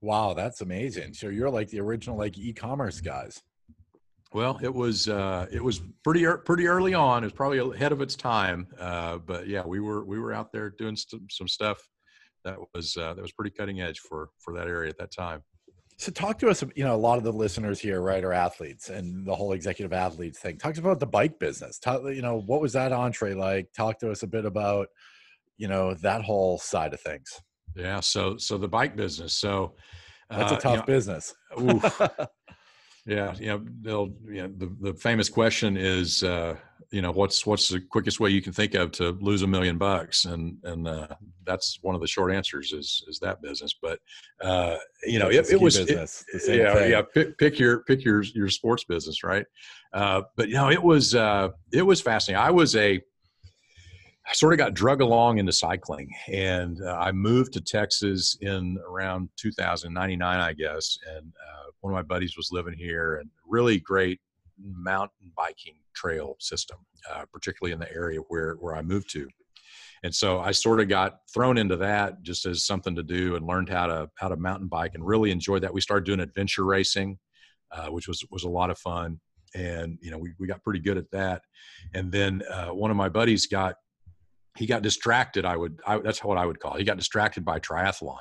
Wow, 0.00 0.34
that's 0.34 0.60
amazing. 0.60 1.14
So 1.14 1.28
you're 1.28 1.50
like 1.50 1.68
the 1.68 1.80
original 1.80 2.16
like 2.16 2.38
e-commerce 2.38 3.00
guys. 3.00 3.42
Well, 4.32 4.60
it 4.62 4.72
was 4.72 5.08
uh, 5.08 5.46
it 5.50 5.62
was 5.62 5.80
pretty 6.04 6.24
pretty 6.44 6.66
early 6.66 6.94
on. 6.94 7.24
It 7.24 7.26
was 7.26 7.32
probably 7.32 7.58
ahead 7.58 7.92
of 7.92 8.00
its 8.00 8.14
time, 8.14 8.68
uh, 8.78 9.18
but 9.18 9.48
yeah, 9.48 9.64
we 9.64 9.80
were 9.80 10.04
we 10.04 10.18
were 10.18 10.32
out 10.32 10.52
there 10.52 10.70
doing 10.70 10.96
some, 10.96 11.26
some 11.28 11.48
stuff 11.48 11.78
that 12.44 12.56
was 12.72 12.96
uh, 12.96 13.14
that 13.14 13.22
was 13.22 13.32
pretty 13.32 13.50
cutting 13.50 13.80
edge 13.80 13.98
for 13.98 14.28
for 14.38 14.54
that 14.54 14.68
area 14.68 14.88
at 14.88 14.98
that 14.98 15.10
time. 15.10 15.42
So 15.98 16.10
talk 16.12 16.38
to 16.38 16.48
us. 16.48 16.64
You 16.76 16.84
know, 16.84 16.94
a 16.94 16.96
lot 16.96 17.18
of 17.18 17.24
the 17.24 17.32
listeners 17.32 17.80
here, 17.80 18.00
right, 18.00 18.24
are 18.24 18.32
athletes, 18.32 18.88
and 18.88 19.26
the 19.26 19.34
whole 19.34 19.52
executive 19.52 19.92
athletes 19.92 20.38
thing. 20.38 20.56
Talk 20.56 20.74
to 20.74 20.80
us 20.80 20.84
about 20.84 21.00
the 21.00 21.06
bike 21.06 21.38
business. 21.38 21.78
Talk, 21.78 22.02
you 22.04 22.22
know, 22.22 22.40
what 22.40 22.60
was 22.60 22.72
that 22.72 22.92
entree 22.92 23.34
like? 23.34 23.72
Talk 23.76 23.98
to 23.98 24.10
us 24.10 24.22
a 24.22 24.26
bit 24.26 24.46
about 24.46 24.88
you 25.60 25.68
know 25.68 25.94
that 25.94 26.22
whole 26.22 26.58
side 26.58 26.94
of 26.94 27.00
things. 27.00 27.28
Yeah 27.76 28.00
so 28.00 28.36
so 28.36 28.58
the 28.58 28.68
bike 28.68 28.96
business 28.96 29.32
so 29.32 29.74
that's 30.28 30.52
a 30.52 30.56
tough 30.56 30.66
uh, 30.66 30.70
you 30.70 30.76
know, 30.78 30.84
business. 30.84 31.34
yeah 33.06 33.34
you 33.38 33.46
know 33.46 33.64
they'll 33.82 34.12
you 34.26 34.42
know 34.42 34.50
the, 34.56 34.76
the 34.80 34.94
famous 34.94 35.28
question 35.28 35.76
is 35.76 36.22
uh 36.22 36.56
you 36.90 37.02
know 37.02 37.12
what's 37.12 37.46
what's 37.46 37.68
the 37.68 37.80
quickest 37.80 38.18
way 38.18 38.30
you 38.30 38.42
can 38.42 38.52
think 38.52 38.74
of 38.74 38.90
to 38.90 39.10
lose 39.20 39.42
a 39.42 39.46
million 39.46 39.78
bucks? 39.78 40.24
And 40.24 40.56
and 40.64 40.88
uh 40.88 41.08
that's 41.44 41.78
one 41.82 41.94
of 41.94 42.00
the 42.00 42.06
short 42.06 42.32
answers 42.32 42.72
is 42.72 43.04
is 43.06 43.18
that 43.20 43.40
business. 43.40 43.74
But 43.80 44.00
uh 44.40 44.76
you 45.04 45.18
know 45.18 45.28
it, 45.28 45.48
it 45.50 45.60
was 45.60 45.78
business, 45.78 46.24
it, 46.32 46.56
yeah 46.56 46.74
thing. 46.74 46.90
yeah 46.90 47.02
pick, 47.14 47.38
pick 47.38 47.58
your 47.58 47.84
pick 47.84 48.04
your 48.04 48.22
your 48.22 48.48
sports 48.48 48.84
business 48.84 49.22
right? 49.22 49.46
Uh 49.92 50.22
but 50.36 50.48
you 50.48 50.54
know 50.54 50.70
it 50.70 50.82
was 50.82 51.14
uh 51.14 51.50
it 51.72 51.82
was 51.82 52.00
fascinating. 52.00 52.44
I 52.44 52.50
was 52.50 52.74
a 52.74 53.00
I 54.28 54.32
sort 54.34 54.52
of 54.52 54.58
got 54.58 54.74
drug 54.74 55.00
along 55.00 55.38
into 55.38 55.52
cycling, 55.52 56.08
and 56.28 56.80
uh, 56.82 56.96
I 57.00 57.10
moved 57.10 57.52
to 57.54 57.60
Texas 57.60 58.36
in 58.40 58.78
around 58.86 59.28
2099, 59.36 60.40
I 60.40 60.52
guess. 60.52 60.98
And 61.16 61.26
uh, 61.26 61.70
one 61.80 61.92
of 61.92 61.96
my 61.96 62.02
buddies 62.02 62.36
was 62.36 62.50
living 62.52 62.74
here, 62.74 63.16
and 63.16 63.30
really 63.46 63.80
great 63.80 64.20
mountain 64.62 65.32
biking 65.36 65.74
trail 65.94 66.36
system, 66.38 66.78
uh, 67.12 67.24
particularly 67.32 67.72
in 67.72 67.80
the 67.80 67.92
area 67.92 68.20
where 68.28 68.54
where 68.54 68.76
I 68.76 68.82
moved 68.82 69.10
to. 69.12 69.28
And 70.02 70.14
so 70.14 70.40
I 70.40 70.52
sort 70.52 70.80
of 70.80 70.88
got 70.88 71.18
thrown 71.32 71.58
into 71.58 71.76
that 71.76 72.22
just 72.22 72.46
as 72.46 72.64
something 72.64 72.94
to 72.96 73.02
do, 73.02 73.36
and 73.36 73.46
learned 73.46 73.68
how 73.68 73.86
to 73.86 74.10
how 74.16 74.28
to 74.28 74.36
mountain 74.36 74.68
bike, 74.68 74.92
and 74.94 75.04
really 75.04 75.30
enjoyed 75.30 75.62
that. 75.62 75.74
We 75.74 75.80
started 75.80 76.04
doing 76.04 76.20
adventure 76.20 76.64
racing, 76.64 77.18
uh, 77.72 77.86
which 77.86 78.06
was 78.06 78.24
was 78.30 78.44
a 78.44 78.48
lot 78.48 78.70
of 78.70 78.78
fun 78.78 79.18
and 79.54 79.98
you 80.00 80.12
know 80.12 80.18
we, 80.18 80.32
we 80.38 80.46
got 80.46 80.62
pretty 80.62 80.78
good 80.78 80.96
at 80.96 81.10
that 81.10 81.42
and 81.94 82.12
then 82.12 82.40
uh, 82.48 82.68
one 82.68 82.88
of 82.88 82.96
my 82.96 83.08
buddies 83.08 83.46
got 83.46 83.74
he 84.60 84.66
got 84.66 84.82
distracted. 84.82 85.46
I 85.46 85.56
would, 85.56 85.80
I, 85.86 85.98
that's 86.00 86.22
what 86.22 86.36
I 86.36 86.44
would 86.44 86.60
call. 86.60 86.74
It. 86.74 86.80
He 86.80 86.84
got 86.84 86.98
distracted 86.98 87.46
by 87.46 87.60
triathlon 87.60 88.18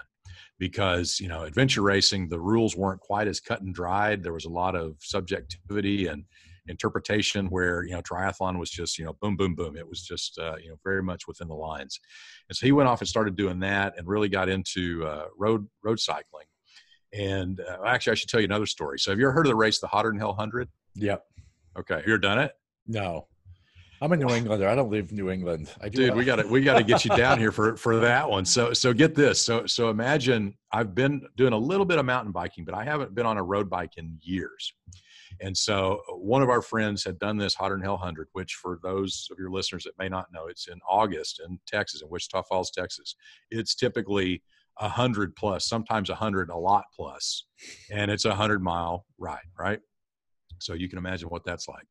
because 0.58 1.19
you 1.19 1.27
know 1.27 1.43
adventure 1.43 1.81
racing 1.81 2.29
the 2.29 2.39
rules 2.39 2.77
weren't 2.77 3.01
quite 3.01 3.27
as 3.27 3.41
cut 3.41 3.62
and 3.62 3.75
dried. 3.75 4.24
There 4.24 4.31
was 4.31 4.46
a 4.46 4.50
lot 4.50 4.74
of 4.74 4.96
subjectivity 5.01 6.08
and 6.08 6.24
interpretation 6.67 7.48
where 7.48 7.84
you 7.84 7.91
know 7.91 8.01
triathlon 8.01 8.58
was 8.58 8.69
just 8.69 8.98
you 8.98 9.03
know 9.03 9.17
boom 9.22 9.36
boom 9.36 9.53
boom. 9.53 9.75
It 9.75 9.86
was 9.88 10.01
just 10.01 10.39
uh, 10.39 10.55
you 10.63 10.69
know 10.69 10.77
very 10.81 11.03
much 11.03 11.27
within 11.27 11.50
the 11.50 11.55
lines. 11.55 12.00
And 12.48 12.55
so 12.55 12.65
he 12.65 12.72
went 12.72 12.88
off 12.88 13.01
and 13.01 13.08
started 13.08 13.36
doing 13.36 13.60
that 13.60 13.96
and 13.98 14.08
really 14.08 14.29
got 14.29 14.48
into 14.48 15.05
uh, 15.05 15.25
road 15.38 15.67
road 15.84 16.00
cycling. 16.00 16.46
And 17.12 17.60
uh, 17.60 17.86
actually, 17.86 18.12
I 18.12 18.15
should 18.15 18.29
tell 18.29 18.39
you 18.39 18.46
another 18.46 18.65
story. 18.65 18.98
So 18.98 19.12
have 19.12 19.19
you 19.19 19.25
ever 19.25 19.34
heard 19.34 19.46
of 19.46 19.51
the 19.51 19.58
race, 19.58 19.79
the 19.81 19.88
Hotter 19.88 20.10
Than 20.10 20.19
Hell 20.19 20.36
Hundred? 20.36 20.69
Yep. 20.96 21.22
Okay, 21.77 22.01
you 22.08 22.13
ever 22.13 22.17
done 22.17 22.39
it? 22.39 22.53
No. 22.88 23.27
I'm 24.01 24.12
a 24.13 24.18
New 24.18 24.29
Englander. 24.29 24.68
I 24.68 24.75
don't 24.75 24.89
live 24.89 25.10
in 25.10 25.18
New 25.18 25.29
England. 25.29 25.70
I 25.82 25.89
do 25.89 26.08
Dude, 26.08 26.15
we 26.15 26.24
got 26.24 26.38
to 26.38 26.48
we 26.48 26.62
got 26.62 26.77
to 26.77 26.84
get 26.84 27.03
you 27.03 27.15
down 27.15 27.38
here 27.38 27.51
for 27.51 27.75
for 27.75 27.98
that 28.00 28.29
one. 28.29 28.46
So 28.46 28.72
so 28.74 28.94
get 28.94 29.13
this. 29.13 29.44
So 29.44 29.65
so 29.65 29.89
imagine 29.89 30.56
I've 30.72 30.96
been 30.96 31.22
doing 31.36 31.53
a 31.53 31.58
little 31.58 31.86
bit 31.86 32.00
of 32.00 32.06
mountain 32.06 32.32
biking, 32.32 32.63
but 32.63 32.74
I 32.74 32.84
haven't 32.86 33.13
been 33.13 33.25
on 33.25 33.38
a 33.38 33.44
road 33.44 33.70
bike 33.70 33.98
in 33.98 34.18
years. 34.22 34.74
And 35.41 35.56
so 35.56 36.01
one 36.10 36.41
of 36.41 36.50
our 36.50 36.62
friends 36.62 37.03
had 37.03 37.20
done 37.20 37.38
this 37.38 37.56
Hotter 37.56 37.75
Than 37.75 37.84
Hell 37.84 37.94
100, 37.94 38.27
which 38.34 38.56
for 38.56 38.79
those 38.84 39.27
of 39.32 39.38
your 39.38 39.51
listeners 39.51 39.84
that 39.84 39.98
may 39.98 40.10
not 40.10 40.27
know, 40.34 40.48
it's 40.48 40.68
in 40.68 40.79
August 40.89 41.41
in 41.46 41.60
Texas, 41.65 42.01
in 42.01 42.10
Wichita 42.10 42.44
Falls, 42.44 42.72
Texas. 42.72 43.15
It's 43.51 43.75
typically 43.75 44.44
a 44.79 44.88
hundred 44.88 45.36
plus, 45.36 45.68
sometimes 45.68 46.10
a 46.10 46.15
hundred, 46.15 46.50
a 46.50 46.58
lot 46.58 46.86
plus, 46.96 47.46
and 47.91 48.10
it's 48.10 48.25
a 48.25 48.36
hundred 48.36 48.63
mile 48.63 49.06
ride, 49.18 49.39
right? 49.58 49.79
So 50.60 50.74
you 50.74 50.89
can 50.89 50.98
imagine 50.98 51.30
what 51.30 51.44
that's 51.44 51.68
like. 51.68 51.86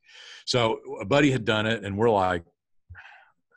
So 0.47 0.81
a 1.01 1.05
buddy 1.05 1.31
had 1.31 1.45
done 1.45 1.67
it, 1.67 1.85
and 1.85 1.97
we're 1.97 2.11
like, 2.11 2.45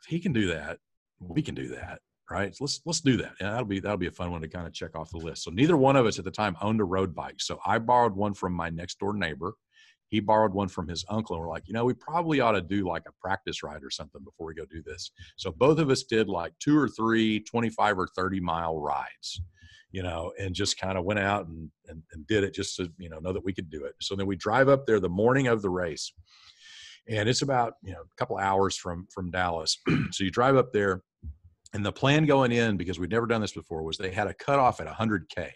if 0.02 0.08
he 0.08 0.18
can 0.18 0.32
do 0.32 0.48
that, 0.48 0.78
we 1.20 1.42
can 1.42 1.54
do 1.54 1.68
that, 1.68 2.00
right? 2.30 2.54
Let's 2.60 2.80
let's 2.84 3.00
do 3.00 3.16
that. 3.18 3.32
Yeah, 3.40 3.50
that'll 3.50 3.66
be 3.66 3.80
that'll 3.80 3.98
be 3.98 4.08
a 4.08 4.12
fun 4.12 4.32
one 4.32 4.42
to 4.42 4.48
kind 4.48 4.66
of 4.66 4.72
check 4.72 4.96
off 4.96 5.10
the 5.10 5.18
list. 5.18 5.44
So 5.44 5.50
neither 5.50 5.76
one 5.76 5.96
of 5.96 6.06
us 6.06 6.18
at 6.18 6.24
the 6.24 6.30
time 6.30 6.56
owned 6.60 6.80
a 6.80 6.84
road 6.84 7.14
bike. 7.14 7.36
So 7.38 7.58
I 7.64 7.78
borrowed 7.78 8.14
one 8.14 8.34
from 8.34 8.52
my 8.52 8.70
next 8.70 8.98
door 8.98 9.14
neighbor. 9.14 9.54
He 10.08 10.20
borrowed 10.20 10.52
one 10.52 10.68
from 10.68 10.88
his 10.88 11.06
uncle, 11.08 11.36
and 11.36 11.42
we're 11.42 11.48
like, 11.48 11.66
you 11.66 11.72
know, 11.72 11.86
we 11.86 11.94
probably 11.94 12.40
ought 12.40 12.52
to 12.52 12.60
do 12.60 12.86
like 12.86 13.04
a 13.08 13.12
practice 13.20 13.62
ride 13.62 13.82
or 13.82 13.90
something 13.90 14.22
before 14.22 14.46
we 14.46 14.54
go 14.54 14.66
do 14.66 14.82
this. 14.82 15.10
So 15.36 15.50
both 15.50 15.78
of 15.78 15.88
us 15.88 16.02
did 16.02 16.28
like 16.28 16.52
two 16.58 16.76
or 16.76 16.88
three 16.88 17.40
25 17.40 17.98
or 17.98 18.08
30 18.14 18.40
mile 18.40 18.78
rides 18.78 19.40
you 19.92 20.02
know, 20.02 20.32
and 20.40 20.54
just 20.54 20.80
kind 20.80 20.98
of 20.98 21.04
went 21.04 21.20
out 21.20 21.46
and, 21.46 21.70
and, 21.86 22.02
and 22.12 22.26
did 22.26 22.42
it 22.42 22.54
just 22.54 22.76
to, 22.76 22.90
you 22.98 23.08
know, 23.08 23.18
know 23.18 23.32
that 23.32 23.44
we 23.44 23.52
could 23.52 23.70
do 23.70 23.84
it. 23.84 23.94
So 24.00 24.16
then 24.16 24.26
we 24.26 24.36
drive 24.36 24.68
up 24.68 24.86
there 24.86 24.98
the 24.98 25.08
morning 25.08 25.46
of 25.46 25.62
the 25.62 25.70
race 25.70 26.12
and 27.08 27.28
it's 27.28 27.42
about, 27.42 27.74
you 27.82 27.92
know, 27.92 28.00
a 28.00 28.16
couple 28.16 28.38
hours 28.38 28.76
from, 28.76 29.06
from 29.12 29.30
Dallas. 29.30 29.78
so 30.10 30.24
you 30.24 30.30
drive 30.30 30.56
up 30.56 30.72
there 30.72 31.02
and 31.74 31.84
the 31.84 31.92
plan 31.92 32.26
going 32.26 32.52
in, 32.52 32.76
because 32.76 32.98
we'd 32.98 33.10
never 33.10 33.26
done 33.26 33.40
this 33.40 33.52
before 33.52 33.82
was 33.82 33.96
they 33.96 34.10
had 34.10 34.26
a 34.26 34.34
cutoff 34.34 34.80
at 34.80 34.86
100 34.86 35.28
K. 35.28 35.52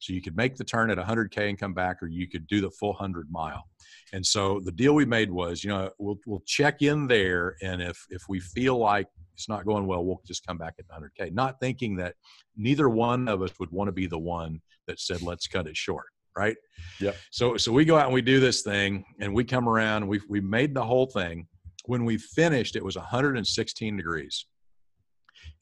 So 0.00 0.14
you 0.14 0.22
could 0.22 0.36
make 0.36 0.56
the 0.56 0.64
turn 0.64 0.90
at 0.90 0.98
100K 0.98 1.50
and 1.50 1.58
come 1.58 1.74
back, 1.74 2.02
or 2.02 2.08
you 2.08 2.26
could 2.26 2.46
do 2.46 2.60
the 2.60 2.70
full 2.70 2.90
100 2.90 3.30
mile. 3.30 3.68
And 4.12 4.24
so 4.24 4.60
the 4.64 4.72
deal 4.72 4.94
we 4.94 5.04
made 5.04 5.30
was, 5.30 5.62
you 5.62 5.70
know, 5.70 5.90
we'll, 5.98 6.18
we'll 6.26 6.42
check 6.46 6.80
in 6.82 7.06
there. 7.06 7.56
And 7.62 7.82
if, 7.82 8.06
if 8.08 8.22
we 8.28 8.40
feel 8.40 8.78
like 8.78 9.06
it's 9.34 9.48
not 9.48 9.66
going 9.66 9.86
well, 9.86 10.04
we'll 10.04 10.22
just 10.26 10.46
come 10.46 10.56
back 10.56 10.74
at 10.78 10.88
100K, 10.88 11.32
not 11.32 11.60
thinking 11.60 11.96
that 11.96 12.14
neither 12.56 12.88
one 12.88 13.28
of 13.28 13.42
us 13.42 13.50
would 13.60 13.70
want 13.70 13.88
to 13.88 13.92
be 13.92 14.06
the 14.06 14.18
one 14.18 14.60
that 14.86 14.98
said, 14.98 15.22
let's 15.22 15.46
cut 15.46 15.66
it 15.66 15.76
short. 15.76 16.06
Right. 16.36 16.56
Yeah. 17.00 17.12
So, 17.30 17.56
so 17.56 17.70
we 17.72 17.84
go 17.84 17.98
out 17.98 18.06
and 18.06 18.14
we 18.14 18.22
do 18.22 18.40
this 18.40 18.62
thing 18.62 19.04
and 19.18 19.34
we 19.34 19.44
come 19.44 19.68
around, 19.68 20.06
we 20.06 20.20
we 20.28 20.40
made 20.40 20.74
the 20.74 20.84
whole 20.84 21.06
thing. 21.06 21.48
When 21.86 22.04
we 22.04 22.18
finished, 22.18 22.76
it 22.76 22.84
was 22.84 22.96
116 22.96 23.96
degrees 23.96 24.46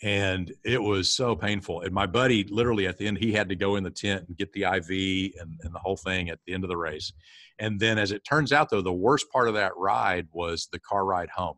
and 0.03 0.53
it 0.65 0.81
was 0.83 1.13
so 1.13 1.35
painful. 1.35 1.81
And 1.81 1.93
my 1.93 2.07
buddy, 2.07 2.45
literally 2.45 2.87
at 2.87 2.99
the 2.99 3.07
end, 3.07 3.19
he 3.19 3.33
had 3.33 3.49
to 3.49 3.57
go 3.57 3.77
in 3.77 3.85
the 3.85 3.91
tent 3.91 4.27
and 4.29 4.37
get 4.37 4.53
the 4.53 4.63
IV 4.63 5.33
and, 5.41 5.59
and, 5.63 5.75
the 5.75 5.79
whole 5.79 5.97
thing 5.97 6.31
at 6.31 6.39
the 6.47 6.55
end 6.55 6.63
of 6.63 6.71
the 6.71 6.77
race. 6.77 7.13
And 7.59 7.81
then, 7.81 7.99
as 7.99 8.13
it 8.13 8.25
turns 8.25 8.53
out, 8.53 8.71
though, 8.71 8.83
the 8.83 8.93
worst 8.93 9.31
part 9.33 9.49
of 9.49 9.55
that 9.55 9.73
ride 9.77 10.29
was 10.33 10.69
the 10.71 10.79
car 10.79 11.05
ride 11.05 11.31
home. 11.31 11.57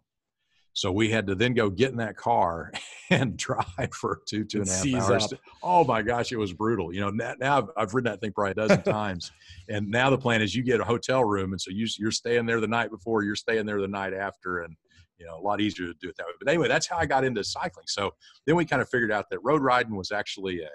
So 0.73 0.91
we 0.93 1.11
had 1.11 1.27
to 1.27 1.35
then 1.35 1.53
go 1.53 1.69
get 1.69 1.91
in 1.91 1.97
that 1.99 2.17
car 2.17 2.73
and 3.11 3.37
drive 3.37 3.93
for 3.93 4.21
two, 4.27 4.45
two 4.45 4.63
and 4.63 4.69
a 4.69 4.73
half 4.73 5.11
hours. 5.11 5.35
Oh 5.63 5.85
my 5.85 6.01
gosh, 6.01 6.33
it 6.33 6.37
was 6.37 6.53
brutal. 6.53 6.95
You 6.95 7.01
know, 7.01 7.11
now, 7.11 7.35
now 7.39 7.59
I've, 7.59 7.65
I've, 7.77 7.95
ridden 7.95 8.11
that 8.11 8.21
thing 8.21 8.33
probably 8.33 8.53
a 8.53 8.55
dozen 8.55 8.83
times. 8.85 9.31
And 9.69 9.91
now 9.91 10.11
the 10.11 10.19
plan 10.19 10.43
is 10.43 10.55
you 10.55 10.63
get 10.63 10.81
a 10.81 10.85
hotel 10.85 11.25
room. 11.25 11.53
And 11.53 11.61
so 11.61 11.71
you, 11.71 11.87
you're 11.99 12.13
staying 12.13 12.47
there 12.47 12.61
the 12.61 12.69
night 12.69 12.91
before, 12.91 13.25
you're 13.25 13.37
staying 13.37 13.67
there 13.67 13.81
the 13.81 13.89
night 13.89 14.15
after. 14.15 14.61
And 14.61 14.77
you 15.21 15.27
know 15.27 15.39
a 15.39 15.45
lot 15.45 15.61
easier 15.61 15.87
to 15.87 15.95
do 16.00 16.09
it 16.09 16.17
that 16.17 16.27
way. 16.27 16.33
But 16.41 16.49
anyway, 16.49 16.67
that's 16.67 16.89
how 16.89 16.97
I 16.97 17.07
got 17.07 17.25
into 17.25 17.45
cycling. 17.45 17.87
So 17.87 18.15
then 18.47 18.57
we 18.57 18.65
kind 18.65 18.83
of 18.83 18.89
figured 18.89 19.12
out 19.12 19.27
that 19.31 19.39
road 19.45 19.62
riding 19.62 19.95
was 19.95 20.11
actually 20.11 20.62
a, 20.62 20.69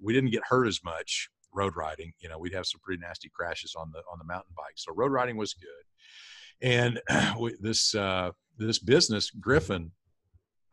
we 0.00 0.14
didn't 0.14 0.30
get 0.30 0.42
hurt 0.48 0.66
as 0.66 0.80
much 0.82 1.28
road 1.52 1.76
riding. 1.76 2.12
You 2.20 2.30
know, 2.30 2.38
we'd 2.38 2.54
have 2.54 2.66
some 2.66 2.80
pretty 2.82 3.00
nasty 3.00 3.30
crashes 3.32 3.74
on 3.76 3.92
the 3.92 3.98
on 4.10 4.18
the 4.18 4.24
mountain 4.24 4.54
bike. 4.56 4.74
So 4.76 4.92
road 4.94 5.12
riding 5.12 5.36
was 5.36 5.54
good. 5.54 6.66
And 6.66 7.00
we, 7.38 7.54
this 7.60 7.94
uh, 7.94 8.30
this 8.56 8.78
business 8.78 9.30
Griffin, 9.30 9.92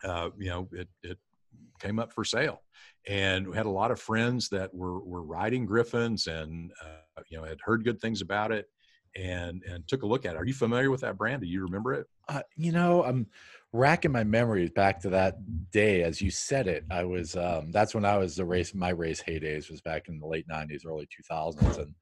uh, 0.03 0.29
you 0.39 0.49
know, 0.49 0.69
it, 0.71 0.87
it 1.03 1.17
came 1.81 1.99
up 1.99 2.13
for 2.13 2.23
sale, 2.23 2.61
and 3.07 3.47
we 3.47 3.57
had 3.57 3.65
a 3.65 3.69
lot 3.69 3.91
of 3.91 3.99
friends 3.99 4.47
that 4.49 4.73
were 4.73 4.99
were 5.03 5.23
riding 5.23 5.65
Griffins 5.65 6.27
and 6.27 6.71
uh, 6.81 7.21
you 7.29 7.37
know 7.37 7.43
had 7.43 7.59
heard 7.61 7.83
good 7.83 7.99
things 7.99 8.21
about 8.21 8.53
it 8.53 8.67
and 9.17 9.63
and 9.63 9.87
took 9.87 10.03
a 10.03 10.05
look 10.05 10.25
at 10.25 10.35
it. 10.35 10.37
Are 10.37 10.45
you 10.45 10.53
familiar 10.53 10.91
with 10.91 11.01
that 11.01 11.17
brand? 11.17 11.41
Do 11.41 11.47
you 11.47 11.61
remember 11.63 11.93
it? 11.93 12.07
Uh, 12.29 12.41
you 12.55 12.71
know, 12.71 13.03
I'm 13.03 13.27
racking 13.73 14.11
my 14.11 14.23
memories 14.23 14.69
back 14.69 14.99
to 15.01 15.09
that 15.09 15.35
day 15.71 16.03
as 16.03 16.21
you 16.21 16.31
said 16.31 16.67
it. 16.67 16.85
I 16.91 17.03
was 17.03 17.35
um, 17.35 17.71
that's 17.71 17.95
when 17.95 18.05
I 18.05 18.17
was 18.17 18.35
the 18.35 18.45
race. 18.45 18.73
My 18.73 18.89
race 18.89 19.21
heydays 19.27 19.69
was 19.69 19.81
back 19.81 20.07
in 20.07 20.19
the 20.19 20.27
late 20.27 20.47
'90s, 20.47 20.85
early 20.85 21.07
2000s, 21.31 21.79
and 21.79 21.93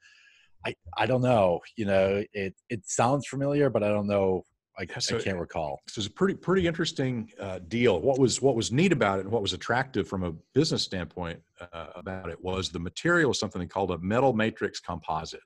I 0.66 0.76
I 0.98 1.06
don't 1.06 1.22
know. 1.22 1.62
You 1.78 1.86
know, 1.86 2.24
it 2.34 2.56
it 2.70 2.88
sounds 2.88 3.28
familiar, 3.28 3.70
but 3.70 3.84
I 3.84 3.90
don't 3.90 4.08
know. 4.08 4.44
I, 4.78 4.86
so 5.00 5.16
I 5.16 5.22
can't 5.22 5.40
recall. 5.40 5.80
So 5.88 6.00
it's 6.00 6.08
a 6.08 6.12
pretty 6.12 6.34
pretty 6.34 6.68
interesting 6.68 7.32
uh, 7.40 7.60
deal. 7.70 8.02
What 8.02 8.20
was 8.20 8.42
what 8.42 8.58
was 8.58 8.74
neat 8.74 8.92
about 8.92 9.20
it, 9.20 9.22
and 9.22 9.32
what 9.32 9.42
was 9.42 9.54
attractive 9.54 10.06
from 10.06 10.24
a 10.24 10.34
business 10.54 10.84
standpoint 10.84 11.40
uh, 11.72 11.88
about 11.96 12.30
it 12.30 12.44
was 12.44 12.70
the 12.70 12.80
material 12.80 13.30
was 13.30 13.40
something 13.40 13.66
called 13.70 13.92
a 13.92 13.98
metal 14.00 14.34
matrix 14.34 14.82
composite. 14.82 15.40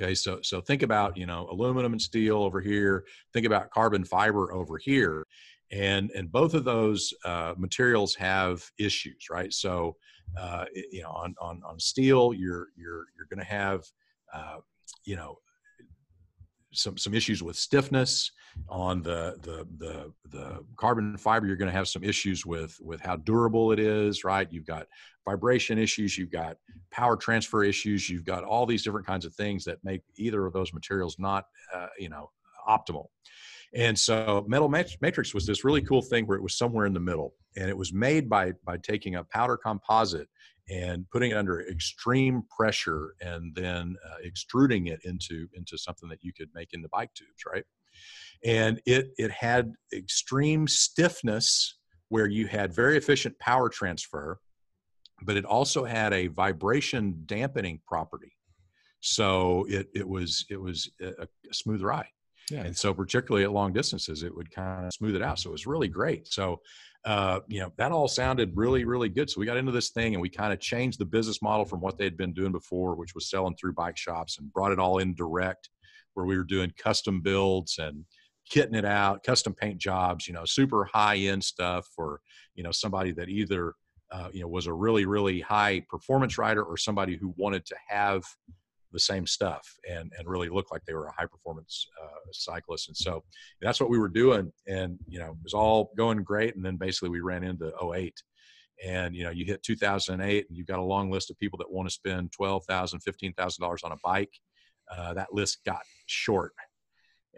Okay, 0.00 0.14
so 0.14 0.38
so 0.42 0.60
think 0.60 0.82
about 0.82 1.16
you 1.16 1.26
know 1.26 1.48
aluminum 1.50 1.92
and 1.92 2.00
steel 2.00 2.42
over 2.42 2.60
here. 2.60 3.04
Think 3.32 3.46
about 3.46 3.70
carbon 3.70 4.04
fiber 4.04 4.52
over 4.52 4.78
here, 4.78 5.26
and 5.72 6.10
and 6.12 6.30
both 6.30 6.54
of 6.54 6.64
those 6.64 7.12
uh, 7.24 7.54
materials 7.56 8.14
have 8.14 8.62
issues, 8.78 9.26
right? 9.30 9.52
So 9.52 9.96
uh, 10.38 10.66
you 10.92 11.02
know 11.02 11.10
on 11.10 11.34
on 11.40 11.62
on 11.66 11.80
steel, 11.80 12.32
you're 12.32 12.68
you're 12.76 13.06
you're 13.16 13.26
going 13.28 13.40
to 13.40 13.52
have 13.52 13.84
uh, 14.32 14.58
you 15.04 15.16
know 15.16 15.38
some 16.72 16.98
some 16.98 17.14
issues 17.14 17.42
with 17.42 17.56
stiffness 17.56 18.30
on 18.68 19.02
the 19.02 19.36
the 19.42 19.66
the 19.78 20.12
the 20.30 20.64
carbon 20.76 21.16
fiber 21.16 21.46
you're 21.46 21.56
going 21.56 21.70
to 21.70 21.76
have 21.76 21.88
some 21.88 22.04
issues 22.04 22.44
with 22.44 22.76
with 22.80 23.00
how 23.00 23.16
durable 23.16 23.72
it 23.72 23.78
is 23.78 24.24
right? 24.24 24.52
You've 24.52 24.66
got 24.66 24.86
vibration 25.24 25.78
issues 25.78 26.16
you've 26.16 26.30
got 26.30 26.56
power 26.90 27.16
transfer 27.16 27.64
issues 27.64 28.08
you've 28.08 28.24
got 28.24 28.44
all 28.44 28.66
these 28.66 28.82
different 28.82 29.06
kinds 29.06 29.24
of 29.24 29.34
things 29.34 29.64
that 29.64 29.78
make 29.84 30.02
either 30.16 30.46
of 30.46 30.52
those 30.52 30.72
materials 30.72 31.16
not 31.18 31.44
uh, 31.74 31.88
you 31.98 32.08
know 32.08 32.30
optimal. 32.68 33.06
And 33.74 33.98
so 33.98 34.44
metal 34.48 34.68
matrix 34.68 35.34
was 35.34 35.46
this 35.46 35.64
really 35.64 35.82
cool 35.82 36.00
thing 36.00 36.26
where 36.26 36.38
it 36.38 36.42
was 36.42 36.56
somewhere 36.56 36.86
in 36.86 36.94
the 36.94 37.00
middle 37.00 37.34
and 37.56 37.68
it 37.68 37.76
was 37.76 37.92
made 37.92 38.28
by 38.28 38.52
by 38.64 38.78
taking 38.78 39.16
a 39.16 39.24
powder 39.24 39.56
composite 39.56 40.28
and 40.70 41.08
putting 41.10 41.30
it 41.30 41.36
under 41.36 41.66
extreme 41.68 42.42
pressure 42.54 43.14
and 43.20 43.54
then 43.54 43.96
uh, 44.06 44.16
extruding 44.24 44.88
it 44.88 45.00
into 45.04 45.48
into 45.54 45.78
something 45.78 46.08
that 46.08 46.22
you 46.22 46.32
could 46.32 46.48
make 46.54 46.72
into 46.72 46.88
bike 46.88 47.10
tubes 47.14 47.44
right? 47.50 47.64
And 48.44 48.80
it 48.86 49.10
it 49.18 49.30
had 49.30 49.72
extreme 49.92 50.68
stiffness 50.68 51.76
where 52.08 52.26
you 52.26 52.46
had 52.46 52.74
very 52.74 52.96
efficient 52.96 53.38
power 53.38 53.68
transfer 53.68 54.38
but 55.22 55.36
it 55.36 55.44
also 55.44 55.84
had 55.84 56.12
a 56.12 56.28
vibration 56.28 57.22
dampening 57.26 57.80
property. 57.86 58.32
So 59.00 59.66
it 59.68 59.88
it 59.94 60.08
was 60.08 60.44
it 60.50 60.60
was 60.60 60.90
a, 61.00 61.22
a 61.22 61.54
smooth 61.54 61.82
ride. 61.82 62.06
Yeah. 62.50 62.62
and 62.64 62.74
so 62.74 62.94
particularly 62.94 63.44
at 63.44 63.52
long 63.52 63.74
distances 63.74 64.22
it 64.22 64.34
would 64.34 64.50
kind 64.50 64.86
of 64.86 64.92
smooth 64.94 65.14
it 65.14 65.22
out. 65.22 65.38
So 65.38 65.50
it 65.50 65.52
was 65.52 65.66
really 65.66 65.88
great. 65.88 66.28
So 66.28 66.62
uh, 67.04 67.40
you 67.46 67.60
know, 67.60 67.72
that 67.76 67.92
all 67.92 68.08
sounded 68.08 68.52
really, 68.54 68.84
really 68.84 69.08
good. 69.08 69.30
So 69.30 69.40
we 69.40 69.46
got 69.46 69.56
into 69.56 69.72
this 69.72 69.90
thing 69.90 70.14
and 70.14 70.22
we 70.22 70.28
kind 70.28 70.52
of 70.52 70.60
changed 70.60 70.98
the 70.98 71.04
business 71.04 71.40
model 71.40 71.64
from 71.64 71.80
what 71.80 71.96
they'd 71.96 72.16
been 72.16 72.32
doing 72.32 72.52
before, 72.52 72.96
which 72.96 73.14
was 73.14 73.30
selling 73.30 73.54
through 73.56 73.74
bike 73.74 73.96
shops 73.96 74.38
and 74.38 74.52
brought 74.52 74.72
it 74.72 74.78
all 74.78 74.98
in 74.98 75.14
direct 75.14 75.70
where 76.14 76.26
we 76.26 76.36
were 76.36 76.44
doing 76.44 76.72
custom 76.76 77.20
builds 77.20 77.78
and 77.78 78.04
kitting 78.52 78.74
it 78.74 78.84
out, 78.84 79.22
custom 79.22 79.54
paint 79.54 79.78
jobs, 79.78 80.26
you 80.26 80.34
know, 80.34 80.44
super 80.44 80.84
high 80.84 81.16
end 81.16 81.44
stuff 81.44 81.86
for, 81.94 82.20
you 82.54 82.64
know, 82.64 82.72
somebody 82.72 83.12
that 83.12 83.28
either, 83.28 83.74
uh, 84.10 84.28
you 84.32 84.40
know, 84.40 84.48
was 84.48 84.66
a 84.66 84.72
really, 84.72 85.06
really 85.06 85.40
high 85.40 85.80
performance 85.88 86.38
rider 86.38 86.62
or 86.62 86.76
somebody 86.76 87.16
who 87.16 87.32
wanted 87.36 87.64
to 87.66 87.76
have 87.88 88.24
the 88.92 89.00
same 89.00 89.26
stuff 89.26 89.66
and 89.88 90.12
and 90.18 90.28
really 90.28 90.48
look 90.48 90.70
like 90.70 90.82
they 90.86 90.94
were 90.94 91.06
a 91.06 91.12
high 91.12 91.26
performance 91.26 91.86
uh, 92.02 92.30
cyclist. 92.32 92.88
And 92.88 92.96
so 92.96 93.22
that's 93.60 93.80
what 93.80 93.90
we 93.90 93.98
were 93.98 94.08
doing 94.08 94.52
and 94.66 94.98
you 95.06 95.18
know 95.18 95.30
it 95.30 95.44
was 95.44 95.54
all 95.54 95.90
going 95.96 96.22
great. 96.22 96.56
And 96.56 96.64
then 96.64 96.76
basically 96.76 97.10
we 97.10 97.20
ran 97.20 97.44
into 97.44 97.72
08 97.94 98.14
and 98.84 99.14
you 99.14 99.24
know 99.24 99.30
you 99.30 99.44
hit 99.44 99.62
2008 99.62 100.46
and 100.48 100.56
you've 100.56 100.66
got 100.66 100.78
a 100.78 100.82
long 100.82 101.10
list 101.10 101.30
of 101.30 101.38
people 101.38 101.58
that 101.58 101.70
want 101.70 101.88
to 101.88 101.94
spend 101.94 102.32
$12000 102.32 102.66
$15000 102.68 103.84
on 103.84 103.92
a 103.92 103.96
bike. 104.02 104.32
Uh, 104.90 105.12
that 105.14 105.32
list 105.32 105.58
got 105.66 105.82
short 106.06 106.52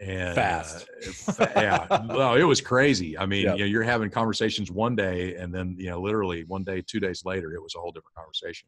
and 0.01 0.35
fast. 0.35 0.89
Uh, 1.27 1.47
yeah, 1.55 2.05
well, 2.07 2.35
it 2.35 2.43
was 2.43 2.59
crazy. 2.59 3.17
I 3.17 3.25
mean, 3.25 3.43
yep. 3.43 3.57
you 3.57 3.63
know, 3.63 3.67
you're 3.67 3.83
having 3.83 4.09
conversations 4.09 4.71
one 4.71 4.95
day, 4.95 5.35
and 5.35 5.53
then 5.53 5.75
you 5.77 5.89
know, 5.89 6.01
literally 6.01 6.43
one 6.45 6.63
day, 6.63 6.81
two 6.85 6.99
days 6.99 7.23
later, 7.23 7.53
it 7.53 7.61
was 7.61 7.75
a 7.75 7.79
whole 7.79 7.91
different 7.91 8.15
conversation. 8.15 8.67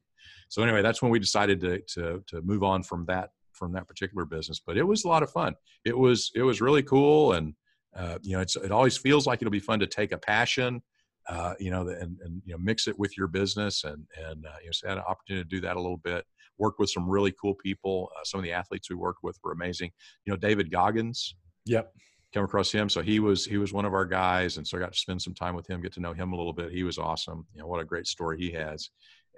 So 0.49 0.61
anyway, 0.61 0.81
that's 0.81 1.01
when 1.01 1.11
we 1.11 1.19
decided 1.19 1.59
to 1.61 1.79
to 1.95 2.23
to 2.27 2.41
move 2.41 2.63
on 2.63 2.83
from 2.83 3.05
that 3.07 3.31
from 3.51 3.73
that 3.73 3.87
particular 3.87 4.25
business. 4.25 4.61
But 4.65 4.77
it 4.77 4.83
was 4.83 5.05
a 5.05 5.07
lot 5.07 5.23
of 5.23 5.31
fun. 5.31 5.55
It 5.85 5.97
was 5.97 6.31
it 6.35 6.43
was 6.43 6.61
really 6.61 6.83
cool, 6.83 7.33
and 7.33 7.53
uh, 7.95 8.19
you 8.21 8.35
know, 8.35 8.41
it's 8.41 8.55
it 8.55 8.71
always 8.71 8.97
feels 8.97 9.25
like 9.25 9.41
it'll 9.41 9.51
be 9.51 9.59
fun 9.59 9.79
to 9.79 9.87
take 9.87 10.11
a 10.11 10.17
passion. 10.17 10.81
Uh, 11.29 11.53
you 11.57 11.71
know, 11.71 11.87
and, 11.87 12.17
and 12.21 12.41
you 12.45 12.51
know, 12.51 12.57
mix 12.57 12.87
it 12.87 12.99
with 12.99 13.17
your 13.17 13.27
business, 13.27 13.85
and 13.85 14.05
and 14.29 14.45
uh, 14.45 14.57
you 14.61 14.67
know, 14.67 14.71
so 14.71 14.87
I 14.87 14.91
had 14.91 14.97
an 14.97 15.05
opportunity 15.07 15.43
to 15.43 15.49
do 15.49 15.61
that 15.61 15.77
a 15.77 15.81
little 15.81 15.97
bit 15.97 16.25
worked 16.57 16.79
with 16.79 16.89
some 16.89 17.09
really 17.09 17.33
cool 17.39 17.55
people. 17.55 18.09
Uh, 18.15 18.23
some 18.23 18.39
of 18.39 18.43
the 18.43 18.51
athletes 18.51 18.89
we 18.89 18.95
worked 18.95 19.23
with 19.23 19.37
were 19.43 19.51
amazing. 19.51 19.91
You 20.25 20.33
know, 20.33 20.37
David 20.37 20.71
Goggins. 20.71 21.35
Yep. 21.65 21.93
Came 22.33 22.43
across 22.43 22.71
him. 22.71 22.89
So 22.89 23.01
he 23.01 23.19
was 23.19 23.45
he 23.45 23.57
was 23.57 23.73
one 23.73 23.85
of 23.85 23.93
our 23.93 24.05
guys, 24.05 24.57
and 24.57 24.67
so 24.67 24.77
I 24.77 24.81
got 24.81 24.93
to 24.93 24.99
spend 24.99 25.21
some 25.21 25.35
time 25.35 25.55
with 25.55 25.67
him, 25.67 25.81
get 25.81 25.93
to 25.93 25.99
know 25.99 26.13
him 26.13 26.33
a 26.33 26.35
little 26.35 26.53
bit. 26.53 26.71
He 26.71 26.83
was 26.83 26.97
awesome. 26.97 27.45
You 27.53 27.61
know, 27.61 27.67
what 27.67 27.79
a 27.79 27.85
great 27.85 28.07
story 28.07 28.39
he 28.39 28.51
has. 28.51 28.89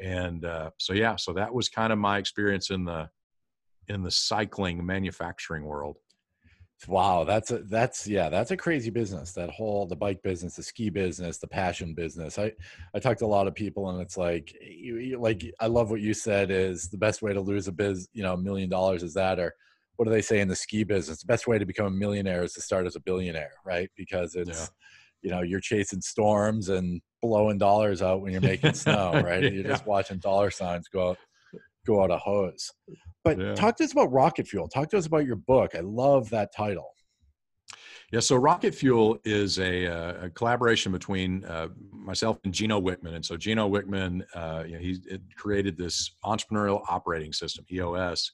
And 0.02 0.46
uh, 0.46 0.70
so 0.78 0.94
yeah, 0.94 1.16
so 1.18 1.34
that 1.34 1.54
was 1.54 1.68
kind 1.68 1.92
of 1.92 2.00
my 2.00 2.18
experience 2.18 2.70
in 2.70 2.86
the 2.86 3.10
in 3.88 4.02
the 4.02 4.12
cycling 4.12 4.86
manufacturing 4.86 5.66
world. 5.66 5.98
Wow, 6.88 7.24
that's 7.24 7.52
a 7.52 7.60
that's 7.60 8.06
yeah, 8.06 8.30
that's 8.30 8.52
a 8.52 8.58
crazy 8.58 8.90
business. 8.90 9.32
That 9.32 9.50
whole 9.50 9.88
the 9.88 9.96
bike 9.96 10.22
business, 10.22 10.56
the 10.56 10.64
ski 10.64 10.90
business, 10.90 11.38
the 11.38 11.48
passion 11.48 11.94
business. 11.94 12.38
I 12.38 12.52
I 12.94 13.00
talked 13.00 13.20
to 13.20 13.26
a 13.26 13.28
lot 13.28 13.48
of 13.48 13.56
people, 13.56 13.90
and 13.90 14.02
it's 14.02 14.18
like 14.18 14.54
you, 14.62 14.98
you, 14.98 15.20
like 15.20 15.44
I 15.60 15.68
love 15.68 15.90
what 15.90 16.02
you 16.02 16.14
said 16.14 16.52
is 16.52 16.90
the 16.90 16.98
best 16.98 17.22
way 17.22 17.34
to 17.34 17.42
lose 17.42 17.68
a 17.68 17.72
biz, 17.72 18.08
you 18.14 18.24
know, 18.24 18.34
a 18.34 18.38
million 18.38 18.70
dollars 18.70 19.04
is 19.04 19.14
that, 19.16 19.40
or 19.40 19.54
what 19.96 20.06
do 20.06 20.12
they 20.12 20.22
say 20.22 20.42
in 20.42 20.48
the 20.48 20.56
ski 20.56 20.84
business? 20.84 21.22
The 21.22 21.28
best 21.28 21.48
way 21.48 21.58
to 21.58 21.66
become 21.66 21.88
a 21.88 21.92
millionaire 21.92 22.44
is 22.44 22.54
to 22.54 22.62
start 22.62 22.86
as 22.86 22.96
a 22.96 23.00
billionaire, 23.00 23.54
right? 23.66 23.90
Because 23.96 24.36
it's 24.36 24.60
yeah. 24.60 24.68
you 25.22 25.32
know 25.32 25.42
you're 25.42 25.62
chasing 25.62 26.02
storms 26.02 26.70
and 26.70 27.02
blowing 27.22 27.58
dollars 27.58 28.02
out 28.02 28.22
when 28.22 28.32
you're 28.32 28.42
making 28.42 28.74
snow, 28.76 29.22
right? 29.24 29.42
You're 29.42 29.64
just 29.64 29.88
watching 29.88 30.20
dollar 30.20 30.52
signs 30.52 30.88
go 30.90 31.12
out 31.12 31.18
go 31.88 32.04
out 32.04 32.12
a 32.12 32.18
hose. 32.18 32.72
But 33.26 33.40
yeah. 33.40 33.56
talk 33.56 33.76
to 33.78 33.84
us 33.84 33.92
about 33.92 34.14
Rocket 34.14 34.48
Fuel. 34.48 34.68
Talk 34.68 34.90
to 34.92 34.98
us 34.98 35.08
about 35.08 35.26
your 35.26 35.36
book. 35.36 35.76
I 35.76 35.82
love 35.82 36.30
that 36.30 36.56
title. 36.56 36.92
Yeah, 38.12 38.20
so 38.20 38.36
Rocket 38.36 38.76
Fuel 38.76 39.18
is 39.26 39.58
a, 39.58 39.88
uh, 39.88 40.26
a 40.26 40.30
collaboration 40.30 40.92
between 40.92 41.44
uh, 41.46 41.70
myself 41.92 42.38
and 42.44 42.54
Gino 42.54 42.80
Wickman. 42.80 43.16
And 43.16 43.26
so 43.26 43.36
Gino 43.36 43.68
Wickman, 43.68 44.22
uh, 44.36 44.64
you 44.66 44.74
know, 44.74 44.80
he 44.80 45.00
created 45.36 45.76
this 45.76 46.12
entrepreneurial 46.24 46.84
operating 46.88 47.34
system, 47.34 47.66
EOS. 47.72 48.32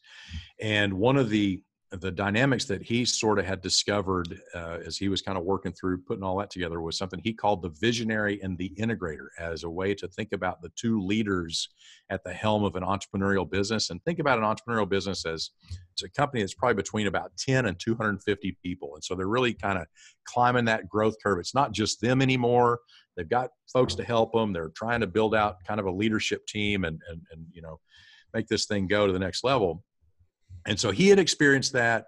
And 0.60 0.94
one 0.94 1.16
of 1.16 1.30
the 1.30 1.64
the 2.00 2.12
dynamics 2.12 2.64
that 2.66 2.82
he 2.82 3.04
sort 3.04 3.38
of 3.38 3.46
had 3.46 3.62
discovered 3.62 4.40
uh, 4.56 4.78
as 4.86 4.96
he 4.96 5.10
was 5.10 5.22
kind 5.22 5.38
of 5.38 5.44
working 5.44 5.74
through 5.74 5.98
putting 5.98 6.24
all 6.24 6.38
that 6.38 6.50
together 6.50 6.80
was 6.80 6.98
something 6.98 7.20
he 7.22 7.34
called 7.34 7.62
the 7.62 7.70
visionary 7.82 8.40
and 8.42 8.58
the 8.58 8.72
integrator 8.80 9.28
as 9.38 9.64
a 9.64 9.70
way 9.70 9.94
to 9.94 10.08
think 10.08 10.32
about 10.32 10.62
the 10.62 10.72
two 10.78 11.02
leaders 11.02 11.68
at 12.10 12.24
the 12.24 12.32
helm 12.32 12.64
of 12.64 12.78
an 12.78 12.84
entrepreneurial 12.84 13.50
business 13.50 13.90
and 13.90 14.02
think 14.04 14.20
about 14.20 14.40
an 14.40 14.46
entrepreneurial 14.46 14.88
business 14.88 15.26
as 15.26 15.50
it's 15.92 16.04
a 16.04 16.10
company 16.10 16.42
that's 16.42 16.54
probably 16.54 16.76
between 16.76 17.08
about 17.08 17.36
10 17.38 17.66
and 17.66 17.78
250 17.78 18.58
people. 18.64 18.96
And 18.96 19.04
so 19.04 19.14
they're 19.14 19.28
really 19.28 19.54
kind 19.54 19.78
of 19.78 19.86
climbing 20.24 20.66
that 20.66 20.88
growth 20.88 21.16
curve. 21.22 21.40
It's 21.40 21.54
not 21.54 21.74
just 21.74 22.00
them 22.00 22.22
anymore. 22.22 22.80
They've 23.18 23.28
got 23.28 23.50
folks 23.74 23.96
to 23.96 24.04
help 24.06 24.32
them 24.32 24.54
they're 24.54 24.72
trying 24.76 25.02
to 25.02 25.08
build 25.08 25.36
out 25.36 25.58
kind 25.68 25.82
of 25.82 25.86
a 25.86 25.92
leadership 25.92 26.48
team 26.48 26.86
and 26.86 27.02
and, 27.10 27.22
and 27.32 27.46
you 27.52 27.62
know 27.62 27.82
make 28.34 28.48
this 28.48 28.66
thing 28.66 28.88
go 28.88 29.06
to 29.06 29.12
the 29.12 29.20
next 29.20 29.44
level 29.44 29.84
and 30.66 30.80
so 30.80 30.92
he 30.92 31.10
had 31.10 31.20
experienced 31.20 31.74
that 31.74 32.06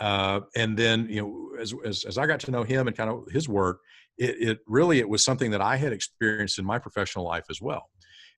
uh, 0.00 0.40
and 0.56 0.76
then 0.76 1.06
you 1.10 1.20
know 1.20 1.60
as, 1.60 1.74
as, 1.84 2.04
as 2.04 2.18
i 2.18 2.26
got 2.26 2.40
to 2.40 2.50
know 2.50 2.62
him 2.62 2.86
and 2.86 2.96
kind 2.96 3.10
of 3.10 3.24
his 3.30 3.48
work 3.48 3.80
it, 4.18 4.36
it 4.40 4.58
really 4.66 4.98
it 4.98 5.08
was 5.08 5.24
something 5.24 5.50
that 5.50 5.60
i 5.60 5.76
had 5.76 5.92
experienced 5.92 6.58
in 6.58 6.64
my 6.64 6.78
professional 6.78 7.24
life 7.24 7.44
as 7.50 7.60
well. 7.60 7.88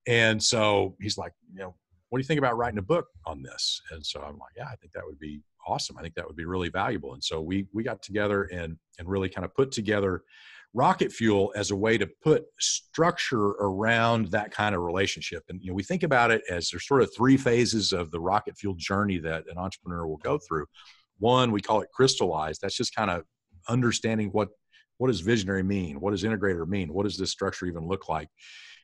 And 0.06 0.42
so 0.42 0.96
he's 1.00 1.16
like 1.16 1.32
you 1.52 1.60
know 1.60 1.74
what 2.08 2.18
do 2.18 2.22
you 2.22 2.26
think 2.26 2.38
about 2.38 2.56
writing 2.56 2.78
a 2.78 2.82
book 2.82 3.06
on 3.24 3.42
this? 3.42 3.80
And 3.90 4.04
so 4.04 4.20
i'm 4.20 4.38
like 4.38 4.52
yeah 4.56 4.66
i 4.66 4.76
think 4.76 4.92
that 4.92 5.04
would 5.06 5.18
be 5.18 5.42
awesome. 5.66 5.96
I 5.96 6.02
think 6.02 6.14
that 6.14 6.26
would 6.26 6.36
be 6.36 6.44
really 6.44 6.68
valuable. 6.68 7.14
And 7.14 7.22
so 7.22 7.40
we 7.40 7.66
we 7.72 7.82
got 7.82 8.02
together 8.02 8.44
and 8.44 8.76
and 8.98 9.08
really 9.08 9.28
kind 9.28 9.44
of 9.44 9.54
put 9.54 9.72
together 9.72 10.22
rocket 10.74 11.12
fuel 11.12 11.52
as 11.54 11.70
a 11.70 11.76
way 11.76 11.98
to 11.98 12.08
put 12.22 12.44
structure 12.58 13.48
around 13.60 14.28
that 14.28 14.50
kind 14.50 14.74
of 14.74 14.80
relationship. 14.80 15.42
And 15.48 15.60
you 15.62 15.68
know, 15.68 15.74
we 15.74 15.82
think 15.82 16.02
about 16.02 16.30
it 16.30 16.42
as 16.50 16.70
there's 16.70 16.86
sort 16.86 17.02
of 17.02 17.14
three 17.14 17.36
phases 17.36 17.92
of 17.92 18.10
the 18.10 18.20
rocket 18.20 18.56
fuel 18.56 18.74
journey 18.76 19.18
that 19.18 19.44
an 19.50 19.58
entrepreneur 19.58 20.06
will 20.06 20.18
go 20.18 20.38
through. 20.38 20.66
One, 21.18 21.52
we 21.52 21.60
call 21.60 21.82
it 21.82 21.88
crystallize. 21.94 22.58
That's 22.58 22.76
just 22.76 22.94
kind 22.94 23.10
of 23.10 23.24
understanding 23.68 24.28
what 24.28 24.48
what 24.98 25.08
does 25.08 25.20
visionary 25.20 25.62
mean? 25.62 26.00
What 26.00 26.12
does 26.12 26.22
integrator 26.22 26.66
mean? 26.66 26.92
What 26.92 27.04
does 27.04 27.16
this 27.16 27.30
structure 27.30 27.66
even 27.66 27.86
look 27.86 28.08
like? 28.08 28.28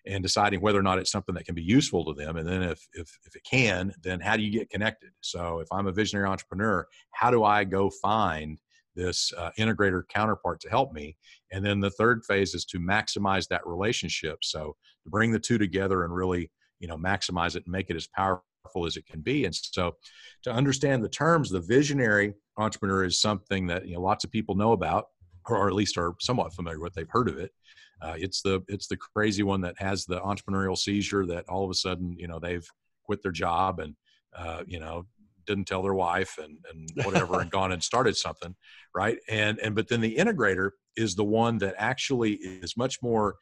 and 0.06 0.22
deciding 0.22 0.60
whether 0.60 0.78
or 0.78 0.82
not 0.82 0.98
it's 0.98 1.10
something 1.10 1.34
that 1.34 1.44
can 1.44 1.54
be 1.54 1.62
useful 1.62 2.04
to 2.04 2.14
them. 2.14 2.36
And 2.36 2.48
then 2.48 2.62
if, 2.62 2.80
if, 2.94 3.18
if 3.24 3.36
it 3.36 3.42
can, 3.44 3.92
then 4.02 4.20
how 4.20 4.36
do 4.36 4.42
you 4.42 4.50
get 4.50 4.70
connected? 4.70 5.10
So 5.20 5.60
if 5.60 5.68
I'm 5.70 5.86
a 5.86 5.92
visionary 5.92 6.26
entrepreneur, 6.26 6.86
how 7.10 7.30
do 7.30 7.44
I 7.44 7.64
go 7.64 7.90
find 7.90 8.58
this 8.98 9.32
uh, 9.38 9.50
integrator 9.58 10.02
counterpart 10.08 10.60
to 10.60 10.68
help 10.68 10.92
me? 10.92 11.16
And 11.52 11.64
then 11.64 11.80
the 11.80 11.90
third 11.90 12.24
phase 12.26 12.54
is 12.54 12.64
to 12.66 12.78
maximize 12.78 13.48
that 13.48 13.66
relationship. 13.66 14.38
So 14.42 14.76
to 15.04 15.10
bring 15.10 15.32
the 15.32 15.38
two 15.38 15.56
together 15.56 16.04
and 16.04 16.14
really, 16.14 16.50
you 16.80 16.88
know, 16.88 16.96
maximize 16.96 17.56
it 17.56 17.64
and 17.64 17.72
make 17.72 17.88
it 17.88 17.96
as 17.96 18.06
powerful 18.08 18.42
as 18.86 18.96
it 18.96 19.06
can 19.06 19.20
be. 19.20 19.44
And 19.44 19.54
so 19.54 19.96
to 20.42 20.52
understand 20.52 21.02
the 21.02 21.08
terms, 21.08 21.50
the 21.50 21.60
visionary 21.60 22.34
entrepreneur 22.58 23.04
is 23.04 23.20
something 23.20 23.66
that, 23.68 23.86
you 23.86 23.94
know, 23.94 24.02
lots 24.02 24.24
of 24.24 24.30
people 24.30 24.54
know 24.54 24.72
about 24.72 25.06
or 25.48 25.68
at 25.68 25.74
least 25.74 25.96
are 25.96 26.14
somewhat 26.20 26.52
familiar 26.52 26.80
with. 26.80 26.94
They've 26.94 27.08
heard 27.08 27.28
of 27.28 27.38
it. 27.38 27.52
Uh, 28.00 28.14
it's 28.16 28.42
the 28.42 28.62
it's 28.68 28.86
the 28.86 28.96
crazy 28.96 29.42
one 29.42 29.60
that 29.62 29.74
has 29.78 30.04
the 30.04 30.20
entrepreneurial 30.20 30.76
seizure 30.76 31.26
that 31.26 31.48
all 31.48 31.64
of 31.64 31.70
a 31.70 31.74
sudden 31.74 32.14
you 32.16 32.28
know 32.28 32.38
they've 32.38 32.66
quit 33.04 33.22
their 33.22 33.32
job 33.32 33.80
and 33.80 33.94
uh, 34.36 34.62
you 34.66 34.78
know 34.78 35.06
didn't 35.48 35.66
tell 35.66 35.82
their 35.82 35.94
wife 35.94 36.38
and 36.42 36.58
and 36.70 36.88
whatever 37.04 37.40
and 37.40 37.50
gone 37.50 37.72
and 37.72 37.82
started 37.82 38.16
something 38.16 38.54
right? 38.94 39.18
And 39.28 39.58
and 39.60 39.74
but 39.74 39.88
then 39.88 40.00
the 40.00 40.16
integrator 40.16 40.70
is 40.96 41.14
the 41.14 41.24
one 41.24 41.58
that 41.58 41.74
actually 41.78 42.32
is 42.32 42.76
much 42.76 42.98
more 43.02 43.36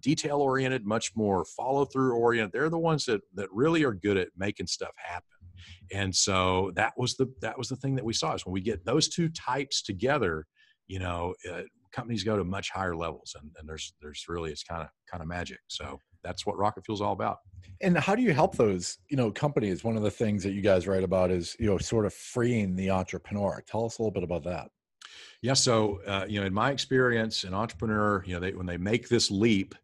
detail 0.00 0.38
oriented 0.38 0.84
much 0.84 1.12
more 1.14 1.44
follow 1.56 1.84
through 1.84 2.16
oriented. 2.16 2.52
They're 2.52 2.70
the 2.70 2.78
ones 2.78 3.04
that 3.06 3.20
that 3.34 3.48
really 3.52 3.84
are 3.84 3.94
good 3.94 4.16
at 4.16 4.28
making 4.36 4.66
stuff 4.66 4.92
happen. 4.96 5.22
And 5.92 6.14
so 6.14 6.72
that 6.74 6.94
was 6.96 7.16
the 7.16 7.32
that 7.40 7.56
was 7.56 7.68
the 7.68 7.76
thing 7.76 7.94
that 7.96 8.04
we 8.04 8.12
saw 8.12 8.34
is 8.34 8.44
when 8.44 8.52
we 8.52 8.60
get 8.60 8.84
those 8.84 9.08
two 9.08 9.28
types 9.28 9.82
together 9.82 10.46
you 10.88 10.98
know 10.98 11.34
uh, 11.50 11.62
companies 11.92 12.24
go 12.24 12.36
to 12.36 12.44
much 12.44 12.70
higher 12.70 12.96
levels 12.96 13.34
and, 13.40 13.50
and 13.58 13.68
there's 13.68 13.94
there's 14.00 14.24
really 14.28 14.50
it's 14.50 14.64
kind 14.64 14.82
of 14.82 14.88
kind 15.10 15.22
of 15.22 15.28
magic. 15.28 15.58
So 15.68 16.00
that's 16.26 16.44
what 16.44 16.58
rocket 16.58 16.84
fuel's 16.84 17.00
all 17.00 17.12
about. 17.12 17.38
And 17.80 17.96
how 17.96 18.14
do 18.14 18.22
you 18.22 18.32
help 18.32 18.56
those 18.56 18.98
you 19.08 19.16
know 19.16 19.30
companies? 19.30 19.84
One 19.84 19.96
of 19.96 20.02
the 20.02 20.10
things 20.10 20.42
that 20.42 20.52
you 20.52 20.60
guys 20.60 20.86
write 20.86 21.04
about 21.04 21.30
is 21.30 21.56
you 21.60 21.66
know 21.66 21.78
sort 21.78 22.06
of 22.06 22.12
freeing 22.12 22.74
the 22.74 22.90
entrepreneur. 22.90 23.62
Tell 23.66 23.84
us 23.84 23.98
a 23.98 24.02
little 24.02 24.12
bit 24.12 24.24
about 24.24 24.44
that. 24.44 24.68
Yeah 25.42 25.54
so 25.54 26.00
uh, 26.06 26.26
you 26.28 26.40
know 26.40 26.46
in 26.46 26.54
my 26.54 26.70
experience 26.70 27.44
an 27.44 27.54
entrepreneur 27.54 28.24
you 28.26 28.34
know 28.34 28.40
they 28.40 28.52
when 28.52 28.66
they 28.66 28.76
make 28.76 29.08
this 29.08 29.30
leap 29.30 29.74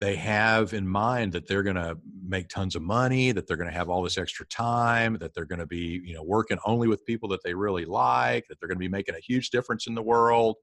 they 0.00 0.14
have 0.14 0.74
in 0.74 0.86
mind 0.86 1.32
that 1.32 1.48
they're 1.48 1.64
going 1.64 1.74
to 1.74 1.98
make 2.24 2.48
tons 2.48 2.76
of 2.76 2.82
money 2.82 3.32
that 3.32 3.46
they're 3.46 3.56
going 3.56 3.70
to 3.70 3.76
have 3.76 3.88
all 3.88 4.02
this 4.02 4.18
extra 4.18 4.46
time 4.46 5.16
that 5.18 5.34
they're 5.34 5.46
going 5.46 5.58
to 5.58 5.66
be 5.66 6.00
you 6.04 6.14
know 6.14 6.22
working 6.22 6.58
only 6.64 6.86
with 6.86 7.04
people 7.06 7.28
that 7.28 7.42
they 7.42 7.54
really 7.54 7.84
like 7.84 8.46
that 8.48 8.60
they're 8.60 8.68
going 8.68 8.76
to 8.76 8.80
be 8.80 8.88
making 8.88 9.14
a 9.14 9.20
huge 9.20 9.50
difference 9.50 9.86
in 9.86 9.94
the 9.94 10.02
world 10.02 10.56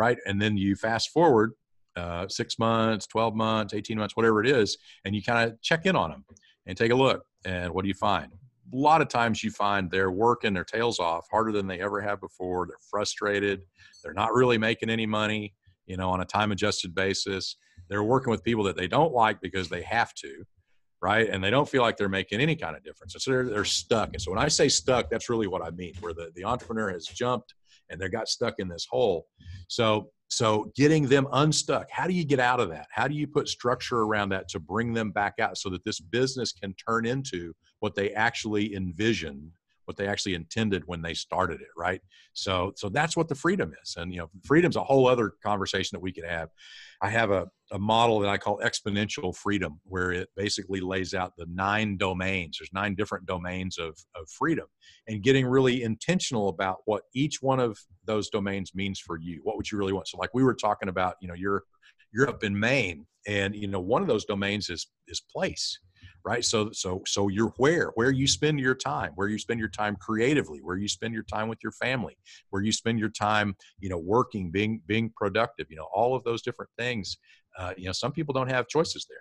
right? 0.00 0.18
And 0.26 0.40
then 0.40 0.56
you 0.56 0.76
fast 0.76 1.10
forward 1.10 1.52
uh, 1.96 2.26
six 2.28 2.58
months 2.58 3.06
12 3.06 3.34
months 3.34 3.74
18 3.74 3.98
months 3.98 4.16
whatever 4.16 4.42
it 4.42 4.48
is 4.48 4.78
and 5.04 5.14
you 5.14 5.22
kind 5.22 5.50
of 5.50 5.60
check 5.60 5.86
in 5.86 5.96
on 5.96 6.10
them 6.10 6.24
and 6.66 6.76
take 6.76 6.92
a 6.92 6.94
look 6.94 7.24
and 7.44 7.72
what 7.72 7.82
do 7.82 7.88
you 7.88 7.94
find? 7.94 8.32
A 8.72 8.76
lot 8.76 9.00
of 9.00 9.08
times 9.08 9.42
you 9.42 9.50
find 9.50 9.90
they're 9.90 10.12
working 10.12 10.54
their 10.54 10.64
tails 10.64 11.00
off 11.00 11.26
harder 11.30 11.50
than 11.50 11.66
they 11.66 11.80
ever 11.80 12.00
have 12.00 12.20
before 12.20 12.66
they're 12.66 12.76
frustrated 12.88 13.62
they're 14.02 14.14
not 14.14 14.32
really 14.32 14.58
making 14.58 14.90
any 14.90 15.06
money 15.06 15.54
you 15.86 15.96
know 15.96 16.10
on 16.10 16.20
a 16.20 16.24
time 16.24 16.52
adjusted 16.52 16.94
basis 16.94 17.56
they're 17.88 18.04
working 18.04 18.30
with 18.30 18.44
people 18.44 18.62
that 18.64 18.76
they 18.76 18.86
don't 18.86 19.12
like 19.12 19.40
because 19.40 19.68
they 19.68 19.82
have 19.82 20.14
to 20.14 20.44
right 21.02 21.28
and 21.28 21.42
they 21.42 21.50
don't 21.50 21.68
feel 21.68 21.82
like 21.82 21.96
they're 21.96 22.08
making 22.08 22.40
any 22.40 22.54
kind 22.54 22.76
of 22.76 22.84
difference 22.84 23.14
so 23.18 23.30
they're, 23.30 23.48
they're 23.48 23.64
stuck 23.64 24.10
and 24.12 24.22
so 24.22 24.30
when 24.30 24.38
i 24.38 24.46
say 24.46 24.68
stuck 24.68 25.10
that's 25.10 25.28
really 25.28 25.48
what 25.48 25.62
i 25.62 25.70
mean 25.70 25.92
where 26.00 26.14
the, 26.14 26.30
the 26.36 26.44
entrepreneur 26.44 26.92
has 26.92 27.06
jumped 27.06 27.54
and 27.90 28.00
they 28.00 28.08
got 28.08 28.28
stuck 28.28 28.54
in 28.58 28.68
this 28.68 28.86
hole 28.88 29.26
so 29.68 30.10
so 30.30 30.72
getting 30.76 31.06
them 31.06 31.26
unstuck 31.32 31.90
how 31.90 32.06
do 32.06 32.14
you 32.14 32.24
get 32.24 32.40
out 32.40 32.60
of 32.60 32.70
that? 32.70 32.86
How 32.90 33.08
do 33.08 33.14
you 33.14 33.26
put 33.26 33.48
structure 33.48 34.00
around 34.02 34.30
that 34.30 34.48
to 34.50 34.60
bring 34.60 34.92
them 34.94 35.10
back 35.10 35.34
out 35.38 35.58
so 35.58 35.68
that 35.70 35.84
this 35.84 36.00
business 36.00 36.52
can 36.52 36.74
turn 36.74 37.04
into 37.04 37.52
what 37.80 37.94
they 37.94 38.10
actually 38.12 38.74
envisioned 38.74 39.50
what 39.90 39.96
they 39.96 40.06
actually 40.06 40.34
intended 40.34 40.84
when 40.86 41.02
they 41.02 41.14
started 41.14 41.60
it 41.60 41.68
right? 41.76 42.00
So 42.32 42.72
so 42.76 42.88
that's 42.88 43.16
what 43.16 43.28
the 43.28 43.34
freedom 43.34 43.72
is. 43.82 43.96
And 43.96 44.12
you 44.12 44.20
know 44.20 44.30
freedom's 44.44 44.76
a 44.76 44.84
whole 44.84 45.08
other 45.08 45.32
conversation 45.42 45.96
that 45.96 46.00
we 46.00 46.12
could 46.12 46.24
have. 46.24 46.48
I 47.02 47.08
have 47.08 47.30
a, 47.30 47.48
a 47.72 47.78
model 47.78 48.20
that 48.20 48.28
i 48.28 48.36
call 48.36 48.60
exponential 48.62 49.34
freedom 49.34 49.80
where 49.84 50.12
it 50.12 50.28
basically 50.36 50.80
lays 50.80 51.14
out 51.14 51.32
the 51.36 51.46
nine 51.52 51.96
domains. 51.96 52.58
There's 52.58 52.72
nine 52.72 52.94
different 52.94 53.26
domains 53.26 53.78
of, 53.78 53.98
of 54.14 54.28
freedom 54.28 54.66
and 55.08 55.22
getting 55.22 55.46
really 55.46 55.82
intentional 55.82 56.48
about 56.48 56.78
what 56.84 57.02
each 57.14 57.42
one 57.42 57.58
of 57.58 57.78
those 58.04 58.28
domains 58.28 58.74
means 58.74 59.00
for 59.00 59.18
you. 59.18 59.40
What 59.42 59.56
would 59.56 59.70
you 59.70 59.78
really 59.78 59.92
want? 59.92 60.08
So 60.08 60.18
like 60.18 60.34
we 60.34 60.44
were 60.44 60.54
talking 60.54 60.88
about 60.88 61.16
you 61.20 61.28
know 61.28 61.34
you're 61.34 61.64
you're 62.12 62.28
up 62.28 62.44
in 62.44 62.58
maine 62.58 63.06
and 63.26 63.54
you 63.54 63.66
know 63.66 63.80
one 63.80 64.02
of 64.02 64.08
those 64.08 64.24
domains 64.24 64.70
is 64.70 64.88
is 65.08 65.20
place 65.20 65.78
right? 66.24 66.44
So 66.44 66.70
so 66.72 67.02
so 67.06 67.28
you're 67.28 67.52
where 67.56 67.92
where 67.94 68.10
you 68.10 68.26
spend 68.26 68.60
your 68.60 68.74
time 68.74 69.12
where 69.14 69.28
you 69.28 69.38
spend 69.38 69.60
your 69.60 69.68
time 69.68 69.96
creatively 69.96 70.60
where 70.62 70.76
you 70.76 70.88
spend 70.88 71.14
your 71.14 71.24
time 71.24 71.48
with 71.48 71.58
your 71.62 71.72
family 71.72 72.16
where 72.50 72.62
you 72.62 72.72
spend 72.72 72.98
your 72.98 73.08
time 73.08 73.54
you 73.78 73.88
know 73.88 73.98
working 73.98 74.50
being 74.50 74.80
being 74.86 75.12
productive 75.16 75.66
you 75.70 75.76
know 75.76 75.88
all 75.94 76.14
of 76.14 76.24
those 76.24 76.42
different 76.42 76.70
things 76.78 77.18
uh, 77.58 77.72
you 77.76 77.86
know 77.86 77.92
some 77.92 78.12
people 78.12 78.32
don't 78.32 78.50
have 78.50 78.68
choices 78.68 79.06
there. 79.08 79.18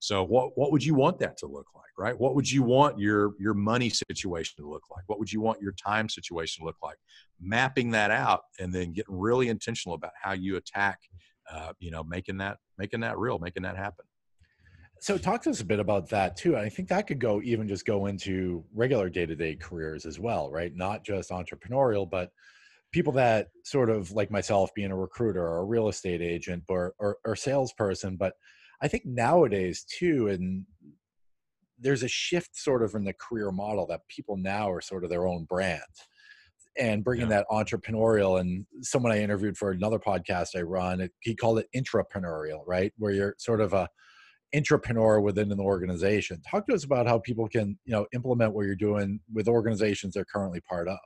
So 0.00 0.24
what 0.24 0.56
what 0.56 0.72
would 0.72 0.84
you 0.84 0.94
want 0.94 1.18
that 1.20 1.36
to 1.38 1.46
look 1.46 1.66
like 1.74 1.84
right? 1.98 2.18
What 2.18 2.34
would 2.36 2.50
you 2.50 2.62
want 2.62 2.98
your 2.98 3.32
your 3.38 3.54
money 3.54 3.90
situation 3.90 4.54
to 4.58 4.70
look 4.70 4.84
like? 4.90 5.04
What 5.06 5.18
would 5.18 5.32
you 5.32 5.40
want 5.40 5.60
your 5.60 5.72
time 5.72 6.08
situation 6.08 6.62
to 6.62 6.66
look 6.66 6.76
like? 6.82 6.96
Mapping 7.40 7.90
that 7.92 8.10
out 8.10 8.42
and 8.60 8.72
then 8.72 8.92
getting 8.92 9.18
really 9.18 9.48
intentional 9.48 9.94
about 9.94 10.12
how 10.20 10.32
you 10.32 10.56
attack 10.56 10.98
uh, 11.50 11.72
you 11.80 11.90
know 11.90 12.04
making 12.04 12.38
that 12.38 12.58
making 12.78 13.00
that 13.00 13.18
real 13.18 13.38
making 13.38 13.62
that 13.64 13.76
happen 13.76 14.04
so 15.00 15.18
talk 15.18 15.42
to 15.42 15.50
us 15.50 15.60
a 15.60 15.64
bit 15.64 15.80
about 15.80 16.08
that 16.10 16.36
too. 16.36 16.56
I 16.56 16.68
think 16.68 16.88
that 16.88 17.06
could 17.06 17.18
go 17.20 17.40
even 17.42 17.68
just 17.68 17.86
go 17.86 18.06
into 18.06 18.64
regular 18.74 19.08
day-to-day 19.08 19.56
careers 19.56 20.06
as 20.06 20.18
well, 20.18 20.50
right? 20.50 20.74
Not 20.74 21.04
just 21.04 21.30
entrepreneurial, 21.30 22.08
but 22.08 22.30
people 22.92 23.12
that 23.14 23.48
sort 23.64 23.90
of 23.90 24.12
like 24.12 24.30
myself 24.30 24.70
being 24.74 24.90
a 24.90 24.96
recruiter 24.96 25.42
or 25.42 25.58
a 25.58 25.64
real 25.64 25.88
estate 25.88 26.22
agent 26.22 26.64
or, 26.68 26.94
or, 26.98 27.18
or 27.24 27.36
salesperson. 27.36 28.16
But 28.16 28.34
I 28.80 28.88
think 28.88 29.04
nowadays 29.04 29.84
too, 29.84 30.28
and 30.28 30.64
there's 31.78 32.02
a 32.02 32.08
shift 32.08 32.56
sort 32.56 32.82
of 32.82 32.94
in 32.94 33.04
the 33.04 33.12
career 33.12 33.50
model 33.50 33.86
that 33.86 34.08
people 34.08 34.36
now 34.36 34.70
are 34.70 34.80
sort 34.80 35.04
of 35.04 35.10
their 35.10 35.26
own 35.26 35.44
brand 35.44 35.82
and 36.78 37.04
bringing 37.04 37.30
yeah. 37.30 37.38
that 37.38 37.46
entrepreneurial 37.50 38.40
and 38.40 38.64
someone 38.82 39.12
i 39.12 39.20
interviewed 39.20 39.56
for 39.56 39.70
another 39.70 39.98
podcast 39.98 40.48
i 40.56 40.60
run 40.60 41.08
he 41.20 41.34
called 41.34 41.58
it 41.58 41.66
intrapreneurial 41.74 42.62
right 42.66 42.92
where 42.98 43.12
you're 43.12 43.34
sort 43.38 43.60
of 43.60 43.72
a 43.72 43.88
entrepreneur 44.54 45.20
within 45.20 45.52
an 45.52 45.60
organization. 45.60 46.40
Talk 46.48 46.66
to 46.68 46.74
us 46.74 46.84
about 46.84 47.06
how 47.06 47.18
people 47.18 47.48
can, 47.48 47.78
you 47.84 47.92
know, 47.92 48.06
implement 48.14 48.54
what 48.54 48.66
you're 48.66 48.74
doing 48.74 49.20
with 49.32 49.48
organizations 49.48 50.14
they're 50.14 50.24
currently 50.24 50.60
part 50.60 50.88
of. 50.88 50.98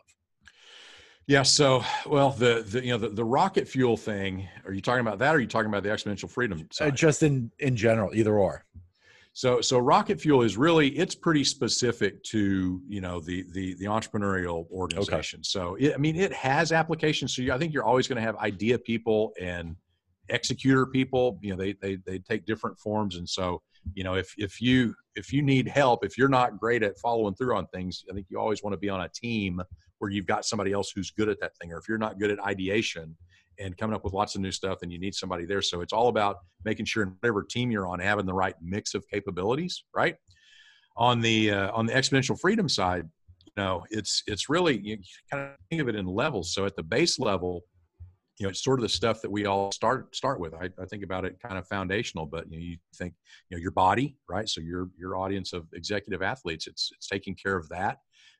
Yeah. 1.26 1.42
So, 1.42 1.84
well, 2.06 2.30
the, 2.30 2.64
the 2.68 2.84
you 2.84 2.92
know 2.92 2.98
the, 2.98 3.08
the 3.08 3.24
rocket 3.24 3.68
fuel 3.68 3.96
thing. 3.96 4.48
Are 4.66 4.72
you 4.72 4.80
talking 4.80 5.00
about 5.00 5.18
that? 5.20 5.34
Or 5.34 5.38
are 5.38 5.40
you 5.40 5.46
talking 5.46 5.68
about 5.68 5.82
the 5.82 5.88
exponential 5.88 6.28
freedom? 6.28 6.68
Uh, 6.80 6.90
just 6.90 7.22
in 7.22 7.50
in 7.58 7.76
general, 7.76 8.14
either 8.14 8.36
or. 8.36 8.64
So, 9.34 9.62
so 9.62 9.78
rocket 9.78 10.20
fuel 10.20 10.42
is 10.42 10.58
really 10.58 10.88
it's 10.88 11.14
pretty 11.14 11.44
specific 11.44 12.22
to 12.24 12.82
you 12.88 13.00
know 13.00 13.20
the 13.20 13.44
the 13.52 13.74
the 13.74 13.86
entrepreneurial 13.86 14.68
organization. 14.70 15.38
Okay. 15.38 15.44
So, 15.44 15.76
it, 15.76 15.94
I 15.94 15.96
mean, 15.96 16.16
it 16.16 16.32
has 16.32 16.72
applications. 16.72 17.34
So, 17.34 17.42
you, 17.42 17.52
I 17.52 17.58
think 17.58 17.72
you're 17.72 17.84
always 17.84 18.08
going 18.08 18.16
to 18.16 18.22
have 18.22 18.36
idea 18.36 18.78
people 18.78 19.32
and 19.40 19.76
executor 20.32 20.86
people 20.86 21.38
you 21.42 21.50
know 21.50 21.56
they, 21.56 21.74
they 21.80 21.96
they 22.06 22.18
take 22.18 22.46
different 22.46 22.78
forms. 22.78 23.16
And 23.16 23.28
so 23.28 23.62
you 23.94 24.04
know 24.04 24.14
if 24.14 24.32
if 24.38 24.60
you 24.60 24.94
if 25.16 25.32
you 25.32 25.42
need 25.42 25.66
help 25.66 26.04
if 26.04 26.16
you're 26.16 26.28
not 26.28 26.58
great 26.58 26.82
at 26.82 26.98
following 26.98 27.34
through 27.34 27.56
on 27.56 27.66
things 27.66 28.04
i 28.08 28.14
think 28.14 28.26
you 28.30 28.38
always 28.38 28.62
want 28.62 28.72
to 28.72 28.78
be 28.78 28.88
on 28.88 29.00
a 29.00 29.08
team 29.08 29.60
where 30.02 30.10
you've 30.10 30.26
got 30.26 30.44
somebody 30.44 30.72
else 30.72 30.90
who's 30.90 31.12
good 31.12 31.28
at 31.28 31.38
that 31.40 31.56
thing. 31.58 31.72
Or 31.72 31.78
if 31.78 31.88
you're 31.88 31.96
not 31.96 32.18
good 32.18 32.32
at 32.32 32.40
ideation 32.40 33.16
and 33.60 33.76
coming 33.76 33.94
up 33.94 34.02
with 34.02 34.12
lots 34.12 34.34
of 34.34 34.40
new 34.40 34.50
stuff 34.50 34.80
then 34.80 34.90
you 34.90 34.98
need 34.98 35.14
somebody 35.14 35.44
there. 35.44 35.62
So 35.62 35.80
it's 35.80 35.92
all 35.92 36.08
about 36.08 36.38
making 36.64 36.86
sure 36.86 37.04
in 37.04 37.10
whatever 37.20 37.44
team 37.44 37.70
you're 37.70 37.86
on 37.86 38.00
having 38.00 38.26
the 38.26 38.34
right 38.34 38.56
mix 38.60 38.94
of 38.94 39.06
capabilities 39.08 39.84
right? 39.94 40.16
On 40.96 41.20
the 41.20 41.52
uh, 41.52 41.70
on 41.72 41.86
the 41.86 41.92
exponential 41.92 42.38
freedom 42.38 42.68
side 42.68 43.08
you 43.46 43.52
know 43.62 43.84
it's 43.90 44.24
it's 44.26 44.48
really 44.48 44.80
you 44.82 44.98
kind 45.30 45.44
of 45.44 45.50
think 45.70 45.80
of 45.80 45.88
it 45.88 45.94
in 45.94 46.06
levels. 46.06 46.52
So 46.52 46.66
at 46.66 46.74
the 46.74 46.82
base 46.82 47.20
level 47.20 47.62
you 48.42 48.48
know, 48.48 48.50
it's 48.50 48.64
sort 48.64 48.80
of 48.80 48.82
the 48.82 48.88
stuff 48.88 49.22
that 49.22 49.30
we 49.30 49.46
all 49.46 49.70
start 49.70 50.16
start 50.16 50.40
with. 50.40 50.52
I, 50.52 50.68
I 50.80 50.84
think 50.86 51.04
about 51.04 51.24
it 51.24 51.38
kind 51.40 51.56
of 51.56 51.68
foundational, 51.68 52.26
but 52.26 52.50
you, 52.50 52.58
know, 52.58 52.64
you 52.64 52.76
think, 52.96 53.14
you 53.48 53.56
know, 53.56 53.62
your 53.62 53.70
body, 53.70 54.16
right? 54.28 54.48
So 54.48 54.60
your 54.60 54.88
your 54.98 55.16
audience 55.16 55.52
of 55.52 55.68
executive 55.74 56.22
athletes, 56.22 56.66
it's 56.66 56.90
it's 56.92 57.06
taking 57.06 57.36
care 57.36 57.56
of 57.56 57.68
that. 57.68 57.98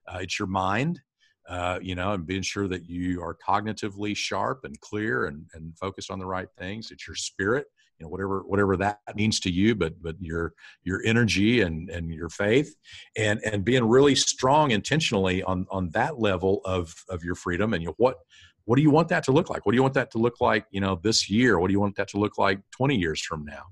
Uh, 0.09 0.19
it's 0.21 0.41
your 0.41 0.49
mind, 0.49 1.01
uh, 1.49 1.79
you 1.81 1.95
know, 1.95 2.15
and 2.15 2.27
being 2.27 2.43
sure 2.43 2.67
that 2.67 2.91
you 2.91 3.23
are 3.23 3.37
cognitively 3.49 4.17
sharp 4.17 4.65
and 4.65 4.81
clear 4.81 5.27
and 5.27 5.47
and 5.55 5.79
focused 5.79 6.11
on 6.11 6.19
the 6.19 6.27
right 6.27 6.49
things. 6.59 6.91
It's 6.91 7.07
your 7.07 7.15
spirit, 7.15 7.67
you 8.01 8.05
know, 8.05 8.11
whatever 8.11 8.41
whatever 8.41 8.77
that 8.79 8.99
means 9.15 9.39
to 9.39 9.53
you, 9.53 9.77
but 9.77 10.03
but 10.03 10.17
your 10.19 10.53
your 10.83 11.01
energy 11.05 11.61
and 11.61 11.89
and 11.91 12.13
your 12.13 12.29
faith, 12.29 12.75
and 13.17 13.39
and 13.45 13.65
being 13.65 13.85
really 13.85 14.17
strong 14.17 14.73
intentionally 14.73 15.45
on 15.45 15.65
on 15.71 15.91
that 15.91 16.19
level 16.19 16.61
of 16.65 16.93
of 17.09 17.23
your 17.23 17.37
freedom 17.37 17.73
and 17.73 17.85
you 17.85 17.91
know, 17.91 17.95
what 17.99 18.17
what 18.65 18.77
do 18.77 18.83
you 18.83 18.91
want 18.91 19.09
that 19.09 19.25
to 19.25 19.33
look 19.33 19.51
like? 19.51 19.67
What 19.67 19.73
do 19.73 19.77
you 19.77 19.83
want 19.83 19.95
that 19.95 20.11
to 20.13 20.19
look 20.19 20.41
like 20.41 20.67
you 20.71 20.81
know 20.81 20.99
this 21.03 21.29
year? 21.29 21.59
What 21.59 21.69
do 21.69 21.73
you 21.73 21.81
want 21.81 21.97
that 21.97 22.09
to 22.09 22.19
look 22.19 22.39
like 22.39 22.61
20 22.71 22.97
years 22.97 23.21
from 23.21 23.45
now? 23.45 23.65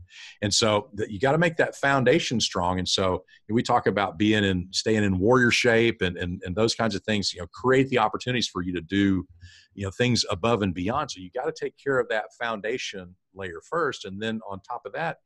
And 0.42 0.52
so 0.52 0.90
you 1.08 1.20
got 1.20 1.32
to 1.32 1.38
make 1.38 1.56
that 1.56 1.76
foundation 1.76 2.40
strong. 2.40 2.78
And 2.78 2.88
so 2.88 3.24
we 3.48 3.62
talk 3.62 3.86
about 3.86 4.18
being 4.18 4.44
in 4.44 4.68
staying 4.72 5.04
in 5.04 5.18
warrior 5.18 5.50
shape 5.50 6.02
and, 6.02 6.16
and 6.16 6.42
and 6.44 6.56
those 6.56 6.74
kinds 6.74 6.94
of 6.94 7.02
things 7.04 7.32
you 7.32 7.40
know 7.40 7.46
create 7.48 7.88
the 7.88 7.98
opportunities 7.98 8.48
for 8.48 8.62
you 8.62 8.72
to 8.74 8.80
do 8.80 9.26
you 9.74 9.84
know 9.84 9.90
things 9.90 10.24
above 10.30 10.62
and 10.62 10.74
beyond. 10.74 11.10
So 11.10 11.20
you 11.20 11.30
got 11.34 11.46
to 11.46 11.52
take 11.52 11.74
care 11.82 11.98
of 11.98 12.08
that 12.08 12.34
foundation 12.38 13.14
layer 13.34 13.60
first. 13.68 14.04
And 14.04 14.20
then 14.20 14.40
on 14.48 14.60
top 14.60 14.82
of 14.86 14.92
that 14.94 15.18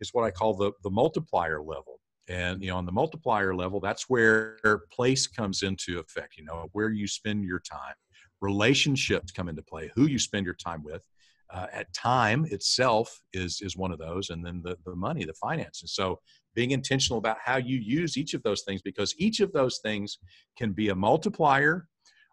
is 0.00 0.10
what 0.12 0.24
i 0.24 0.30
call 0.30 0.54
the 0.54 0.72
the 0.82 0.90
multiplier 0.90 1.60
level. 1.60 2.00
And 2.28 2.62
you 2.62 2.70
know 2.70 2.76
on 2.76 2.86
the 2.86 2.92
multiplier 2.92 3.54
level 3.54 3.80
that's 3.80 4.08
where 4.08 4.58
place 4.92 5.26
comes 5.26 5.62
into 5.62 6.00
effect 6.00 6.36
you 6.36 6.44
know 6.44 6.68
where 6.72 6.90
you 6.90 7.06
spend 7.06 7.44
your 7.44 7.60
time 7.60 7.94
relationships 8.40 9.32
come 9.32 9.48
into 9.48 9.62
play 9.62 9.90
who 9.94 10.06
you 10.06 10.18
spend 10.18 10.44
your 10.44 10.54
time 10.54 10.82
with 10.82 11.02
uh, 11.52 11.66
at 11.72 11.92
time 11.94 12.44
itself 12.50 13.20
is 13.32 13.60
is 13.62 13.76
one 13.76 13.92
of 13.92 13.98
those 13.98 14.30
and 14.30 14.44
then 14.44 14.60
the, 14.64 14.76
the 14.84 14.94
money 14.94 15.24
the 15.24 15.32
finance 15.34 15.82
and 15.82 15.88
so 15.88 16.18
being 16.54 16.72
intentional 16.72 17.18
about 17.18 17.36
how 17.44 17.56
you 17.56 17.78
use 17.78 18.16
each 18.16 18.34
of 18.34 18.42
those 18.42 18.62
things 18.62 18.82
because 18.82 19.14
each 19.18 19.40
of 19.40 19.52
those 19.52 19.78
things 19.82 20.18
can 20.56 20.72
be 20.72 20.88
a 20.88 20.94
multiplier 20.94 21.86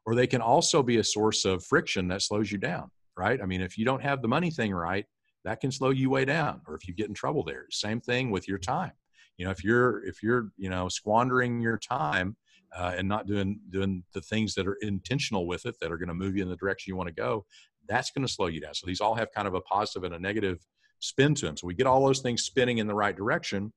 or 0.06 0.16
they 0.16 0.28
can 0.28 0.42
also 0.42 0.82
be 0.84 0.98
a 0.98 1.04
source 1.04 1.46
of 1.46 1.63
friction 1.63 2.08
that 2.08 2.22
slows 2.22 2.52
you 2.52 2.58
down 2.58 2.89
right? 3.16 3.39
I 3.42 3.46
mean 3.46 3.62
if 3.62 3.78
you 3.78 3.86
don't 3.86 4.02
have 4.02 4.22
the 4.22 4.28
money 4.28 4.52
thing 4.52 4.74
right 4.74 5.06
that 5.46 5.60
can 5.60 5.72
slow 5.72 5.89
you 5.89 6.10
way 6.10 6.26
down 6.26 6.62
or 6.68 6.76
if 6.76 6.88
you 6.88 6.94
get 6.94 7.10
in 7.10 7.13
trouble 7.13 7.44
there. 7.44 7.66
Same 7.70 8.00
thing 8.00 8.32
with 8.32 8.48
your 8.48 8.58
time. 8.58 8.94
You 9.38 9.46
know 9.46 9.52
if 9.52 9.63
you're 9.63 10.06
if 10.06 10.24
you're 10.24 10.50
you 10.58 10.70
know 10.70 10.88
squandering 10.89 11.62
your 11.62 11.78
time 11.78 12.36
uh, 12.78 12.94
and 12.98 13.08
not 13.08 13.28
doing 13.28 13.60
doing 13.70 14.04
the 14.14 14.22
things 14.22 14.56
that 14.56 14.68
are 14.68 14.78
intentional 14.82 15.48
with 15.48 15.66
it 15.66 15.76
that 15.82 15.92
are 15.92 15.98
going 15.98 16.08
to 16.08 16.14
move 16.14 16.36
you 16.36 16.44
in 16.44 16.50
the 16.50 16.56
direction 16.56 16.92
you 16.92 16.96
want 16.96 17.08
to 17.08 17.14
go 17.14 17.46
that's 17.88 18.12
going 18.12 18.26
to 18.26 18.32
slow 18.32 18.48
you 18.48 18.62
down. 18.62 18.74
So 18.74 18.88
these 18.88 19.02
all 19.02 19.16
have 19.16 19.32
kind 19.34 19.48
of 19.48 19.56
a 19.56 19.62
positive 19.62 20.04
and 20.04 20.16
a 20.16 20.20
negative 20.20 20.60
spin 21.00 21.36
to 21.36 21.46
them 21.46 21.58
so 21.58 21.68
we 21.68 21.74
get 21.74 21.86
all 21.86 22.06
those 22.06 22.22
things 22.22 22.44
spinning 22.44 22.78
in 22.78 22.88
the 22.88 22.96
right 22.96 23.18
direction 23.18 23.74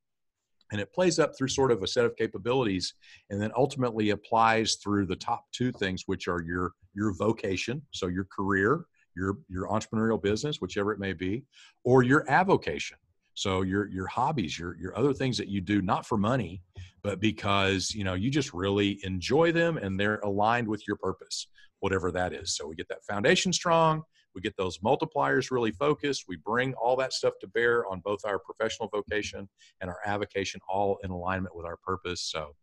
and 0.70 0.80
it 0.80 0.92
plays 0.92 1.18
up 1.18 1.36
through 1.36 1.48
sort 1.48 1.72
of 1.72 1.82
a 1.82 1.86
set 1.86 2.04
of 2.04 2.14
capabilities 2.14 2.94
and 3.30 3.42
then 3.42 3.50
ultimately 3.56 4.10
applies 4.10 4.76
through 4.76 5.04
the 5.06 5.16
top 5.16 5.44
two 5.50 5.72
things 5.72 6.04
which 6.06 6.28
are 6.28 6.40
your 6.40 6.70
your 6.94 7.12
vocation 7.16 7.82
so 7.90 8.06
your 8.06 8.26
career 8.26 8.84
your 9.16 9.38
your 9.48 9.66
entrepreneurial 9.66 10.22
business 10.22 10.60
whichever 10.60 10.92
it 10.92 11.00
may 11.00 11.12
be 11.12 11.42
or 11.82 12.04
your 12.04 12.24
avocation 12.30 12.96
so 13.36 13.60
your 13.60 13.88
your 13.88 14.06
hobbies, 14.06 14.58
your 14.58 14.76
your 14.78 14.96
other 14.98 15.12
things 15.12 15.36
that 15.36 15.48
you 15.48 15.60
do 15.60 15.82
not 15.82 16.06
for 16.06 16.16
money, 16.16 16.62
but 17.02 17.20
because 17.20 17.92
you 17.94 18.02
know 18.02 18.14
you 18.14 18.30
just 18.30 18.54
really 18.54 18.98
enjoy 19.04 19.52
them 19.52 19.76
and 19.76 20.00
they're 20.00 20.20
aligned 20.20 20.66
with 20.66 20.88
your 20.88 20.96
purpose, 20.96 21.46
whatever 21.80 22.10
that 22.10 22.32
is. 22.32 22.56
So 22.56 22.66
we 22.66 22.74
get 22.74 22.88
that 22.88 23.04
foundation 23.04 23.52
strong, 23.52 24.02
we 24.34 24.40
get 24.40 24.56
those 24.56 24.78
multipliers 24.78 25.50
really 25.50 25.70
focused, 25.70 26.24
we 26.26 26.36
bring 26.36 26.72
all 26.74 26.96
that 26.96 27.12
stuff 27.12 27.34
to 27.42 27.46
bear 27.48 27.86
on 27.86 28.00
both 28.00 28.20
our 28.24 28.38
professional 28.38 28.88
vocation 28.88 29.46
and 29.82 29.90
our 29.90 29.98
avocation 30.06 30.62
all 30.66 30.98
in 31.04 31.10
alignment 31.10 31.54
with 31.54 31.66
our 31.66 31.76
purpose. 31.76 32.22
So 32.22 32.56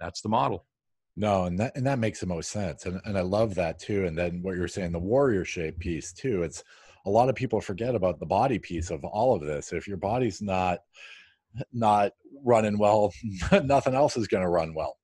that's 0.00 0.22
the 0.22 0.30
model. 0.30 0.64
No, 1.16 1.44
and 1.44 1.58
that 1.60 1.76
and 1.76 1.86
that 1.86 1.98
makes 1.98 2.20
the 2.20 2.26
most 2.26 2.50
sense. 2.50 2.86
And 2.86 2.98
and 3.04 3.18
I 3.18 3.20
love 3.20 3.54
that 3.56 3.78
too. 3.78 4.06
And 4.06 4.16
then 4.16 4.40
what 4.40 4.56
you're 4.56 4.68
saying, 4.68 4.92
the 4.92 4.98
warrior 4.98 5.44
shape 5.44 5.78
piece 5.78 6.14
too. 6.14 6.42
It's 6.42 6.64
a 7.06 7.10
lot 7.10 7.28
of 7.28 7.34
people 7.34 7.60
forget 7.60 7.94
about 7.94 8.18
the 8.18 8.26
body 8.26 8.58
piece 8.58 8.90
of 8.90 9.04
all 9.04 9.34
of 9.34 9.42
this. 9.42 9.72
If 9.72 9.86
your 9.86 9.96
body's 9.96 10.40
not 10.40 10.80
not 11.72 12.12
running 12.44 12.78
well, 12.78 13.12
nothing 13.64 13.94
else 13.94 14.16
is 14.16 14.26
going 14.26 14.42
to 14.42 14.48
run 14.48 14.74
well, 14.74 14.96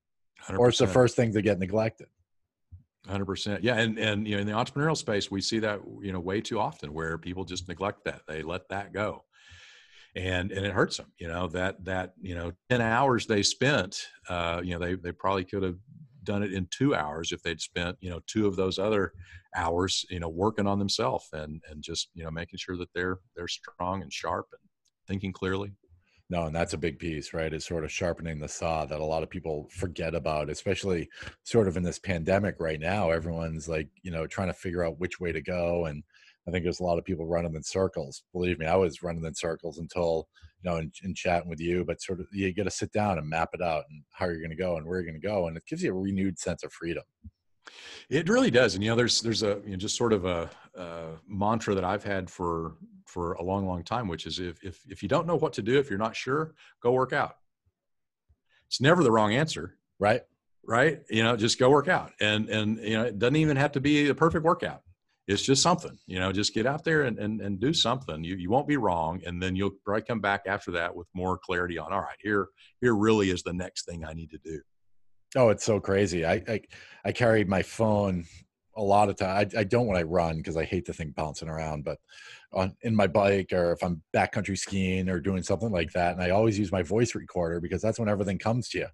100%. 0.49 0.59
or 0.59 0.69
it's 0.69 0.79
the 0.79 0.87
first 0.87 1.17
thing 1.17 1.33
to 1.33 1.43
get 1.43 1.59
neglected. 1.59 2.09
Hundred 3.09 3.25
percent, 3.25 3.65
yeah, 3.65 3.77
and 3.77 3.99
and 3.99 4.29
you 4.29 4.35
know 4.35 4.43
in 4.43 4.47
the 4.47 4.53
entrepreneurial 4.53 4.97
space 4.97 5.31
we 5.31 5.41
see 5.41 5.59
that 5.61 5.81
you 6.03 6.13
know 6.13 6.21
way 6.21 6.41
too 6.41 6.61
often 6.61 6.93
where 6.93 7.17
people 7.17 7.45
just 7.45 7.67
neglect 7.67 8.05
that 8.05 8.21
they 8.29 8.43
let 8.43 8.69
that 8.69 8.93
go, 8.93 9.25
and 10.15 10.53
and 10.53 10.67
it 10.67 10.73
hurts 10.73 10.99
them. 10.99 11.11
You 11.19 11.29
know 11.29 11.49
that 11.49 11.83
that 11.87 12.13
you 12.21 12.35
know 12.35 12.53
ten 12.69 12.83
hours 12.83 13.27
they 13.27 13.43
spent, 13.43 14.07
uh, 14.29 14.61
you 14.63 14.75
know 14.75 14.79
they 14.79 14.97
they 14.97 15.13
probably 15.13 15.45
could 15.45 15.63
have 15.63 15.79
done 16.31 16.45
it 16.45 16.53
in 16.53 16.69
two 16.71 16.95
hours 16.95 17.33
if 17.33 17.43
they'd 17.43 17.61
spent 17.61 17.97
you 18.01 18.09
know 18.09 18.21
two 18.29 18.47
of 18.47 18.55
those 18.55 18.79
other 18.79 19.13
hours 19.57 20.05
you 20.11 20.21
know 20.21 20.29
working 20.29 20.67
on 20.67 20.79
themselves 20.79 21.27
and 21.33 21.61
and 21.69 21.83
just 21.83 22.09
you 22.15 22.23
know 22.23 22.31
making 22.31 22.57
sure 22.57 22.77
that 22.77 22.89
they're 22.95 23.19
they're 23.35 23.49
strong 23.49 24.01
and 24.03 24.13
sharp 24.13 24.47
and 24.53 24.61
thinking 25.09 25.33
clearly. 25.33 25.73
No 26.29 26.45
and 26.45 26.55
that's 26.55 26.75
a 26.75 26.79
big 26.79 27.01
piece 27.01 27.35
right? 27.35 27.53
Is 27.53 27.67
sort 27.67 27.83
of 27.83 27.91
sharpening 27.91 28.39
the 28.39 28.49
saw 28.49 28.85
that 28.87 29.01
a 29.01 29.05
lot 29.05 29.25
of 29.25 29.31
people 29.31 29.67
forget 29.73 30.15
about 30.15 30.51
especially 30.51 31.09
sort 31.43 31.67
of 31.67 31.77
in 31.77 31.83
this 31.83 31.99
pandemic 31.99 32.55
right 32.61 32.79
now 32.79 33.11
everyone's 33.11 33.69
like 33.69 33.89
you 34.03 34.13
know 34.13 34.29
trying 34.29 34.49
to 34.49 34.55
figure 34.55 34.85
out 34.85 35.01
which 35.01 35.19
way 35.19 35.33
to 35.33 35.43
go 35.43 35.87
and 35.87 36.05
i 36.47 36.51
think 36.51 36.65
there's 36.65 36.81
a 36.81 36.85
lot 36.85 36.99
of 36.99 37.05
people 37.05 37.27
running 37.27 37.55
in 37.55 37.63
circles 37.63 38.23
believe 38.33 38.59
me 38.59 38.67
i 38.67 38.77
was 38.77 39.03
running 39.03 39.25
in 39.25 39.35
circles 39.35 39.79
until 39.79 40.29
you 40.63 40.71
know, 40.71 40.77
in, 40.77 40.93
in 41.03 41.15
chatting 41.15 41.49
with 41.49 41.61
you, 41.61 41.85
but 41.85 42.03
sort 42.03 42.21
of 42.21 42.27
you 42.33 42.53
got 42.53 42.65
to 42.65 42.71
sit 42.71 42.93
down 42.93 43.19
and 43.19 43.29
map 43.29 43.51
it 43.55 43.63
out 43.63 43.85
and 43.91 44.03
how 44.13 44.27
you're 44.27 44.39
going 44.39 44.51
to 44.51 44.57
go 44.57 44.77
and 44.77 44.87
where 44.87 44.99
you're 44.99 45.11
going 45.11 45.21
to 45.21 45.27
go. 45.27 45.47
And 45.47 45.57
it 45.57 45.65
gives 45.67 45.83
you 45.83 45.91
a 45.91 45.99
renewed 45.99 46.39
sense 46.39 46.63
of 46.63 46.73
freedom. 46.73 47.05
It 48.09 48.29
really 48.29 48.51
does. 48.51 48.75
And, 48.75 48.85
you 48.85 48.91
know, 48.91 48.97
there's, 48.97 49.21
there's 49.21 49.43
a, 49.43 49.61
you 49.65 49.73
know, 49.73 49.77
just 49.77 49.97
sort 49.97 50.13
of 50.13 50.25
a, 50.25 50.51
a 50.75 51.07
mantra 51.27 51.75
that 51.75 51.85
I've 51.85 52.05
had 52.05 52.29
for, 52.29 52.75
for 53.07 53.35
a 53.35 53.43
long, 53.43 53.67
long 53.67 53.85
time, 53.85 54.09
which 54.09 54.27
is 54.27 54.39
if, 54.39 54.63
if, 54.63 54.81
if 54.89 55.03
you 55.03 55.09
don't 55.09 55.27
know 55.27 55.37
what 55.37 55.53
to 55.55 55.63
do, 55.63 55.79
if 55.79 55.89
you're 55.89 55.99
not 55.99 56.17
sure, 56.17 56.55
go 56.83 56.93
work 56.93 57.13
out. 57.13 57.37
It's 58.67 58.81
never 58.81 59.03
the 59.03 59.11
wrong 59.11 59.33
answer. 59.33 59.77
Right. 59.99 60.23
Right. 60.63 61.01
You 61.09 61.23
know, 61.23 61.37
just 61.37 61.59
go 61.59 61.71
work 61.71 61.89
out. 61.89 62.13
And, 62.21 62.49
and, 62.49 62.79
you 62.79 62.93
know, 62.99 63.05
it 63.05 63.19
doesn't 63.19 63.37
even 63.37 63.57
have 63.57 63.73
to 63.73 63.81
be 63.81 64.09
a 64.09 64.15
perfect 64.15 64.45
workout 64.45 64.83
it's 65.29 65.43
just 65.43 65.63
something 65.63 65.97
you 66.07 66.19
know 66.19 66.33
just 66.33 66.55
get 66.55 66.67
out 66.67 66.85
there 66.85 67.03
and, 67.03 67.19
and, 67.19 67.41
and 67.41 67.61
do 67.61 67.73
something. 67.73 68.25
You, 68.25 68.37
you 68.37 68.51
won't 68.51 68.69
be 68.69 68.77
wrong 68.77 69.21
and 69.27 69.43
then 69.43 69.55
you'll 69.55 69.73
probably 69.85 70.03
come 70.03 70.21
back 70.21 70.43
after 70.47 70.71
that 70.73 70.95
with 70.95 71.07
more 71.15 71.39
clarity 71.39 71.79
on 71.79 71.93
all 71.93 72.01
right 72.01 72.19
here 72.21 72.49
here 72.81 72.95
really 72.95 73.31
is 73.31 73.43
the 73.43 73.53
next 73.53 73.87
thing 73.87 74.05
i 74.05 74.13
need 74.13 74.31
to 74.31 74.39
do. 74.39 74.61
Oh 75.37 75.51
it's 75.51 75.65
so 75.65 75.81
crazy. 75.81 76.25
I 76.25 76.43
i, 76.49 76.61
I 77.05 77.13
carry 77.13 77.45
my 77.45 77.63
phone 77.63 78.25
a 78.77 78.83
lot 78.83 79.09
of 79.09 79.17
time 79.17 79.49
I, 79.55 79.61
I 79.61 79.65
don't 79.65 79.87
when 79.87 79.97
i 79.97 80.03
run 80.03 80.37
because 80.37 80.57
i 80.57 80.65
hate 80.65 80.87
the 80.87 80.93
thing 80.93 81.13
bouncing 81.17 81.49
around 81.49 81.85
but 81.85 81.99
on 82.53 82.75
in 82.83 82.95
my 82.95 83.09
bike 83.09 83.53
or 83.53 83.73
if 83.73 83.83
i'm 83.83 84.01
backcountry 84.15 84.57
skiing 84.57 85.09
or 85.09 85.21
doing 85.21 85.43
something 85.43 85.73
like 85.73 85.93
that 85.93 86.15
and 86.15 86.23
i 86.23 86.31
always 86.31 86.59
use 86.59 86.71
my 86.71 86.83
voice 86.83 87.15
recorder 87.15 87.61
because 87.61 87.83
that's 87.83 87.99
when 87.99 88.09
everything 88.09 88.39
comes 88.39 88.69
to 88.71 88.79
you. 88.79 88.87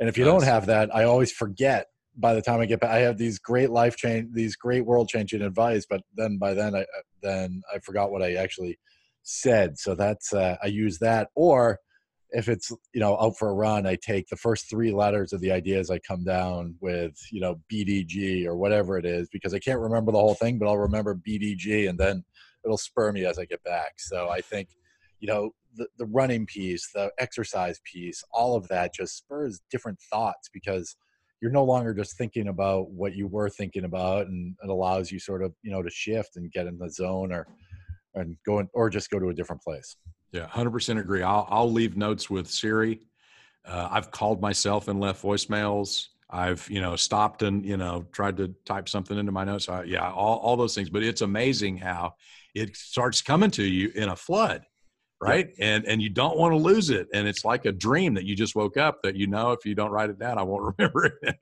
And 0.00 0.08
if 0.08 0.16
you 0.16 0.24
nice. 0.24 0.32
don't 0.32 0.44
have 0.44 0.66
that 0.66 0.94
i 0.94 1.04
always 1.04 1.32
forget 1.32 1.88
by 2.16 2.34
the 2.34 2.42
time 2.42 2.60
I 2.60 2.66
get 2.66 2.80
back, 2.80 2.90
I 2.90 2.98
have 2.98 3.18
these 3.18 3.38
great 3.38 3.70
life 3.70 3.96
change, 3.96 4.28
these 4.32 4.56
great 4.56 4.84
world 4.84 5.08
changing 5.08 5.42
advice, 5.42 5.86
but 5.88 6.02
then 6.16 6.38
by 6.38 6.54
then 6.54 6.74
I 6.74 6.84
then 7.22 7.62
I 7.72 7.78
forgot 7.78 8.10
what 8.10 8.22
I 8.22 8.34
actually 8.34 8.78
said. 9.22 9.78
So 9.78 9.94
that's 9.94 10.32
uh, 10.32 10.56
I 10.62 10.66
use 10.66 10.98
that, 10.98 11.28
or 11.34 11.78
if 12.30 12.48
it's 12.48 12.70
you 12.92 13.00
know 13.00 13.18
out 13.20 13.38
for 13.38 13.48
a 13.48 13.54
run, 13.54 13.86
I 13.86 13.96
take 13.96 14.28
the 14.28 14.36
first 14.36 14.68
three 14.68 14.92
letters 14.92 15.32
of 15.32 15.40
the 15.40 15.52
ideas 15.52 15.90
I 15.90 15.98
come 16.00 16.24
down 16.24 16.74
with, 16.80 17.14
you 17.30 17.40
know 17.40 17.60
BDG 17.72 18.46
or 18.46 18.56
whatever 18.56 18.98
it 18.98 19.06
is, 19.06 19.28
because 19.32 19.54
I 19.54 19.58
can't 19.58 19.80
remember 19.80 20.12
the 20.12 20.18
whole 20.18 20.34
thing, 20.34 20.58
but 20.58 20.66
I'll 20.68 20.78
remember 20.78 21.14
BDG, 21.14 21.88
and 21.88 21.98
then 21.98 22.24
it'll 22.64 22.78
spur 22.78 23.12
me 23.12 23.24
as 23.24 23.38
I 23.38 23.44
get 23.44 23.62
back. 23.62 23.94
So 23.98 24.28
I 24.28 24.40
think 24.40 24.68
you 25.20 25.28
know 25.28 25.52
the, 25.76 25.86
the 25.98 26.06
running 26.06 26.46
piece, 26.46 26.90
the 26.92 27.12
exercise 27.18 27.80
piece, 27.84 28.24
all 28.32 28.56
of 28.56 28.68
that 28.68 28.94
just 28.94 29.16
spurs 29.16 29.60
different 29.70 30.00
thoughts 30.10 30.48
because 30.52 30.96
you're 31.40 31.50
no 31.50 31.64
longer 31.64 31.94
just 31.94 32.16
thinking 32.16 32.48
about 32.48 32.90
what 32.90 33.14
you 33.14 33.26
were 33.26 33.48
thinking 33.48 33.84
about 33.84 34.26
and 34.26 34.56
it 34.62 34.70
allows 34.70 35.10
you 35.10 35.18
sort 35.18 35.42
of 35.42 35.52
you 35.62 35.70
know 35.70 35.82
to 35.82 35.90
shift 35.90 36.36
and 36.36 36.52
get 36.52 36.66
in 36.66 36.78
the 36.78 36.90
zone 36.90 37.32
or 37.32 37.46
and 38.14 38.36
go 38.44 38.58
in, 38.58 38.68
or 38.72 38.90
just 38.90 39.10
go 39.10 39.18
to 39.18 39.28
a 39.28 39.34
different 39.34 39.62
place. 39.62 39.96
Yeah 40.32 40.46
100% 40.46 40.98
agree. 40.98 41.22
I'll, 41.22 41.46
I'll 41.48 41.70
leave 41.70 41.96
notes 41.96 42.28
with 42.28 42.48
siri. 42.48 43.00
Uh, 43.66 43.88
i've 43.90 44.10
called 44.10 44.40
myself 44.40 44.88
and 44.88 45.00
left 45.00 45.22
voicemails. 45.22 46.06
I've 46.30 46.68
you 46.70 46.80
know 46.80 46.96
stopped 46.96 47.42
and 47.42 47.64
you 47.64 47.76
know 47.76 48.06
tried 48.12 48.36
to 48.38 48.54
type 48.64 48.88
something 48.88 49.18
into 49.18 49.32
my 49.32 49.44
notes. 49.44 49.68
I, 49.68 49.84
yeah 49.84 50.10
all, 50.10 50.38
all 50.38 50.56
those 50.56 50.74
things. 50.74 50.90
But 50.90 51.02
it's 51.02 51.22
amazing 51.22 51.78
how 51.78 52.14
it 52.54 52.76
starts 52.76 53.22
coming 53.22 53.50
to 53.52 53.64
you 53.64 53.90
in 53.94 54.08
a 54.08 54.16
flood 54.16 54.64
right? 55.20 55.48
And 55.58 55.84
and 55.86 56.00
you 56.00 56.10
don't 56.10 56.38
want 56.38 56.52
to 56.52 56.56
lose 56.56 56.90
it 56.90 57.08
and 57.12 57.26
it's 57.26 57.44
like 57.44 57.64
a 57.64 57.72
dream 57.72 58.14
that 58.14 58.24
you 58.24 58.36
just 58.36 58.54
woke 58.54 58.76
up 58.76 59.02
that 59.02 59.16
you 59.16 59.26
know 59.26 59.52
if 59.52 59.64
you 59.64 59.74
don't 59.74 59.90
write 59.90 60.10
it 60.10 60.18
down 60.18 60.38
i 60.38 60.42
won't 60.42 60.74
remember 60.78 61.18
it. 61.22 61.36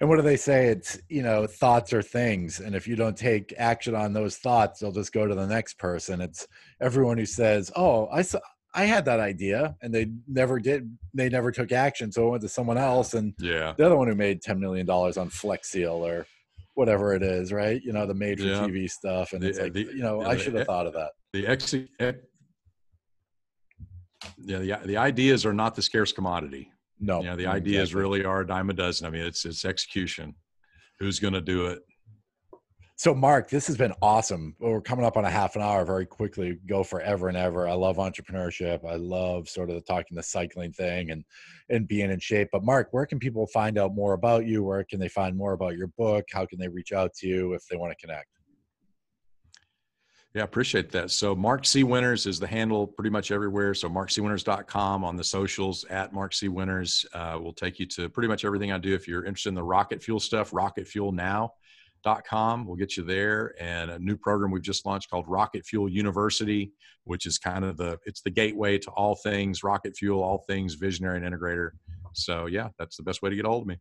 And 0.00 0.08
what 0.08 0.16
do 0.16 0.22
they 0.22 0.36
say? 0.36 0.68
It's 0.68 0.98
you 1.08 1.22
know 1.22 1.46
thoughts 1.46 1.92
are 1.92 2.02
things 2.02 2.60
and 2.60 2.74
if 2.74 2.88
you 2.88 2.96
don't 2.96 3.16
take 3.16 3.54
action 3.58 3.94
on 3.94 4.12
those 4.12 4.36
thoughts 4.38 4.80
they'll 4.80 4.92
just 4.92 5.12
go 5.12 5.26
to 5.26 5.34
the 5.34 5.46
next 5.46 5.78
person. 5.78 6.20
It's 6.20 6.46
everyone 6.80 7.18
who 7.18 7.26
says 7.26 7.70
oh 7.76 8.08
i 8.12 8.22
saw 8.22 8.40
I 8.74 8.84
had 8.84 9.04
that 9.04 9.20
idea 9.20 9.76
and 9.82 9.94
they 9.94 10.10
never 10.26 10.58
did 10.58 10.96
they 11.14 11.28
never 11.28 11.52
took 11.52 11.72
action 11.72 12.10
so 12.10 12.26
it 12.26 12.30
went 12.30 12.42
to 12.42 12.48
someone 12.48 12.78
else 12.78 13.14
and 13.14 13.34
yeah. 13.38 13.74
the 13.76 13.84
other 13.84 13.96
one 13.96 14.08
who 14.08 14.14
made 14.14 14.40
10 14.40 14.58
million 14.58 14.86
dollars 14.86 15.16
on 15.16 15.28
Flex 15.28 15.70
Seal 15.70 16.04
or 16.06 16.26
whatever 16.74 17.14
it 17.14 17.22
is 17.22 17.52
right? 17.52 17.82
You 17.82 17.92
know 17.92 18.06
the 18.06 18.14
major 18.14 18.44
yeah. 18.44 18.60
TV 18.60 18.90
stuff 18.90 19.32
and 19.34 19.42
the, 19.42 19.48
it's 19.48 19.60
like 19.60 19.74
the, 19.74 19.82
you 19.82 20.02
know 20.02 20.22
I 20.22 20.36
should 20.36 20.54
have 20.54 20.66
thought 20.66 20.86
of 20.86 20.94
that. 20.94 21.10
the 21.34 21.46
ex 21.46 21.74
yeah, 24.38 24.58
the, 24.58 24.86
the 24.86 24.96
ideas 24.96 25.44
are 25.46 25.52
not 25.52 25.74
the 25.74 25.82
scarce 25.82 26.12
commodity. 26.12 26.70
No, 27.00 27.20
you 27.20 27.26
know, 27.26 27.36
the 27.36 27.46
ideas 27.46 27.90
exactly. 27.90 28.00
really 28.00 28.24
are 28.24 28.40
a 28.40 28.46
dime 28.46 28.70
a 28.70 28.72
dozen. 28.72 29.06
I 29.06 29.10
mean, 29.10 29.22
it's 29.22 29.44
it's 29.44 29.64
execution. 29.64 30.34
Who's 31.00 31.18
going 31.18 31.34
to 31.34 31.40
do 31.40 31.66
it? 31.66 31.82
So, 33.02 33.12
Mark, 33.12 33.50
this 33.50 33.66
has 33.66 33.76
been 33.76 33.92
awesome. 34.00 34.54
We're 34.60 34.80
coming 34.80 35.04
up 35.04 35.16
on 35.16 35.24
a 35.24 35.30
half 35.30 35.56
an 35.56 35.62
hour 35.62 35.84
very 35.84 36.06
quickly, 36.06 36.60
go 36.66 36.84
forever 36.84 37.26
and 37.26 37.36
ever. 37.36 37.66
I 37.66 37.72
love 37.72 37.96
entrepreneurship. 37.96 38.88
I 38.88 38.94
love 38.94 39.48
sort 39.48 39.70
of 39.70 39.74
the 39.74 39.80
talking 39.80 40.16
the 40.16 40.22
cycling 40.22 40.72
thing 40.72 41.10
and 41.10 41.24
and 41.68 41.88
being 41.88 42.12
in 42.12 42.20
shape. 42.20 42.50
But 42.52 42.62
Mark, 42.62 42.88
where 42.92 43.06
can 43.06 43.18
people 43.18 43.48
find 43.48 43.76
out 43.76 43.92
more 43.92 44.12
about 44.12 44.46
you? 44.46 44.62
Where 44.62 44.84
can 44.84 45.00
they 45.00 45.08
find 45.08 45.36
more 45.36 45.52
about 45.54 45.76
your 45.76 45.88
book? 45.98 46.26
How 46.30 46.46
can 46.46 46.60
they 46.60 46.68
reach 46.68 46.92
out 46.92 47.12
to 47.14 47.26
you 47.26 47.54
if 47.54 47.66
they 47.66 47.76
want 47.76 47.92
to 47.92 48.06
connect? 48.06 48.28
Yeah, 50.34 50.44
appreciate 50.44 50.90
that. 50.92 51.10
So 51.10 51.34
Mark 51.34 51.66
C. 51.66 51.84
Winters 51.84 52.24
is 52.26 52.40
the 52.40 52.46
handle 52.46 52.86
pretty 52.86 53.10
much 53.10 53.30
everywhere. 53.30 53.74
So 53.74 53.90
markcwinters.com 53.90 55.04
on 55.04 55.14
the 55.14 55.24
socials 55.24 55.84
at 55.84 56.14
Mark 56.14 56.32
C. 56.32 56.48
Winters 56.48 57.04
uh, 57.12 57.38
will 57.40 57.52
take 57.52 57.78
you 57.78 57.84
to 57.86 58.08
pretty 58.08 58.28
much 58.28 58.46
everything 58.46 58.72
I 58.72 58.78
do. 58.78 58.94
If 58.94 59.06
you're 59.06 59.26
interested 59.26 59.50
in 59.50 59.54
the 59.54 59.62
rocket 59.62 60.02
fuel 60.02 60.20
stuff, 60.20 60.52
rocketfuelnow.com 60.52 62.66
will 62.66 62.76
get 62.76 62.96
you 62.96 63.02
there. 63.02 63.54
And 63.60 63.90
a 63.90 63.98
new 63.98 64.16
program 64.16 64.50
we've 64.50 64.62
just 64.62 64.86
launched 64.86 65.10
called 65.10 65.28
Rocket 65.28 65.66
Fuel 65.66 65.90
University, 65.90 66.72
which 67.04 67.26
is 67.26 67.36
kind 67.36 67.62
of 67.62 67.76
the, 67.76 67.98
it's 68.06 68.22
the 68.22 68.30
gateway 68.30 68.78
to 68.78 68.90
all 68.92 69.16
things 69.16 69.62
rocket 69.62 69.94
fuel, 69.98 70.22
all 70.22 70.46
things 70.48 70.72
visionary 70.74 71.22
and 71.22 71.26
integrator. 71.26 71.72
So 72.14 72.46
yeah, 72.46 72.68
that's 72.78 72.96
the 72.96 73.02
best 73.02 73.20
way 73.20 73.28
to 73.28 73.36
get 73.36 73.44
a 73.44 73.48
hold 73.48 73.64
of 73.64 73.68
me. 73.68 73.76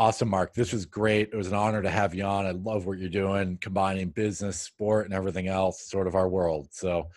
Awesome, 0.00 0.30
Mark. 0.30 0.54
This 0.54 0.72
was 0.72 0.86
great. 0.86 1.28
It 1.30 1.36
was 1.36 1.48
an 1.48 1.52
honor 1.52 1.82
to 1.82 1.90
have 1.90 2.14
you 2.14 2.24
on. 2.24 2.46
I 2.46 2.52
love 2.52 2.86
what 2.86 2.98
you're 2.98 3.10
doing, 3.10 3.58
combining 3.60 4.08
business, 4.08 4.58
sport, 4.58 5.04
and 5.04 5.12
everything 5.12 5.46
else, 5.46 5.90
sort 5.90 6.06
of 6.06 6.14
our 6.14 6.26
world. 6.26 6.68
So, 6.70 7.08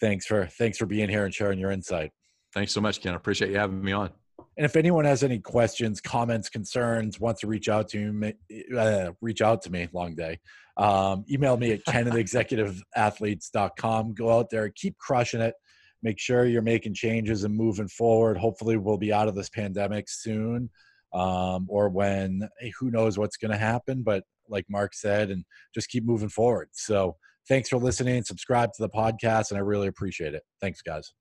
thanks 0.00 0.26
for 0.26 0.46
thanks 0.46 0.76
for 0.76 0.86
being 0.86 1.08
here 1.08 1.24
and 1.24 1.32
sharing 1.32 1.60
your 1.60 1.70
insight. 1.70 2.10
Thanks 2.52 2.72
so 2.72 2.80
much, 2.80 3.00
Ken. 3.00 3.12
I 3.12 3.16
appreciate 3.16 3.52
you 3.52 3.58
having 3.58 3.80
me 3.80 3.92
on. 3.92 4.10
And 4.56 4.64
if 4.64 4.74
anyone 4.74 5.04
has 5.04 5.22
any 5.22 5.38
questions, 5.38 6.00
comments, 6.00 6.48
concerns, 6.48 7.20
wants 7.20 7.42
to 7.42 7.46
reach 7.46 7.68
out 7.68 7.86
to 7.90 8.12
me, 8.12 8.34
uh, 8.76 9.12
reach 9.20 9.40
out 9.40 9.62
to 9.62 9.70
me. 9.70 9.86
Long 9.92 10.16
day. 10.16 10.40
Um, 10.76 11.24
email 11.30 11.56
me 11.56 11.70
at 11.70 11.84
ken 11.86 12.08
Go 14.12 14.36
out 14.36 14.50
there, 14.50 14.70
keep 14.70 14.98
crushing 14.98 15.40
it. 15.40 15.54
Make 16.02 16.18
sure 16.18 16.46
you're 16.46 16.62
making 16.62 16.94
changes 16.94 17.44
and 17.44 17.54
moving 17.54 17.86
forward. 17.86 18.38
Hopefully, 18.38 18.76
we'll 18.76 18.98
be 18.98 19.12
out 19.12 19.28
of 19.28 19.36
this 19.36 19.50
pandemic 19.50 20.08
soon 20.08 20.68
um, 21.14 21.66
or 21.68 21.88
when 21.88 22.48
eh, 22.60 22.70
who 22.78 22.90
knows 22.90 23.16
what's 23.16 23.36
going 23.36 23.52
to 23.52 23.56
happen. 23.56 24.02
But 24.02 24.24
like 24.48 24.66
Mark 24.68 24.94
said, 24.94 25.30
and 25.30 25.44
just 25.74 25.88
keep 25.88 26.04
moving 26.04 26.28
forward. 26.28 26.68
So 26.72 27.16
thanks 27.48 27.68
for 27.68 27.78
listening. 27.78 28.22
Subscribe 28.24 28.70
to 28.74 28.82
the 28.82 28.90
podcast, 28.90 29.50
and 29.50 29.58
I 29.58 29.62
really 29.62 29.88
appreciate 29.88 30.34
it. 30.34 30.42
Thanks, 30.60 30.82
guys. 30.82 31.14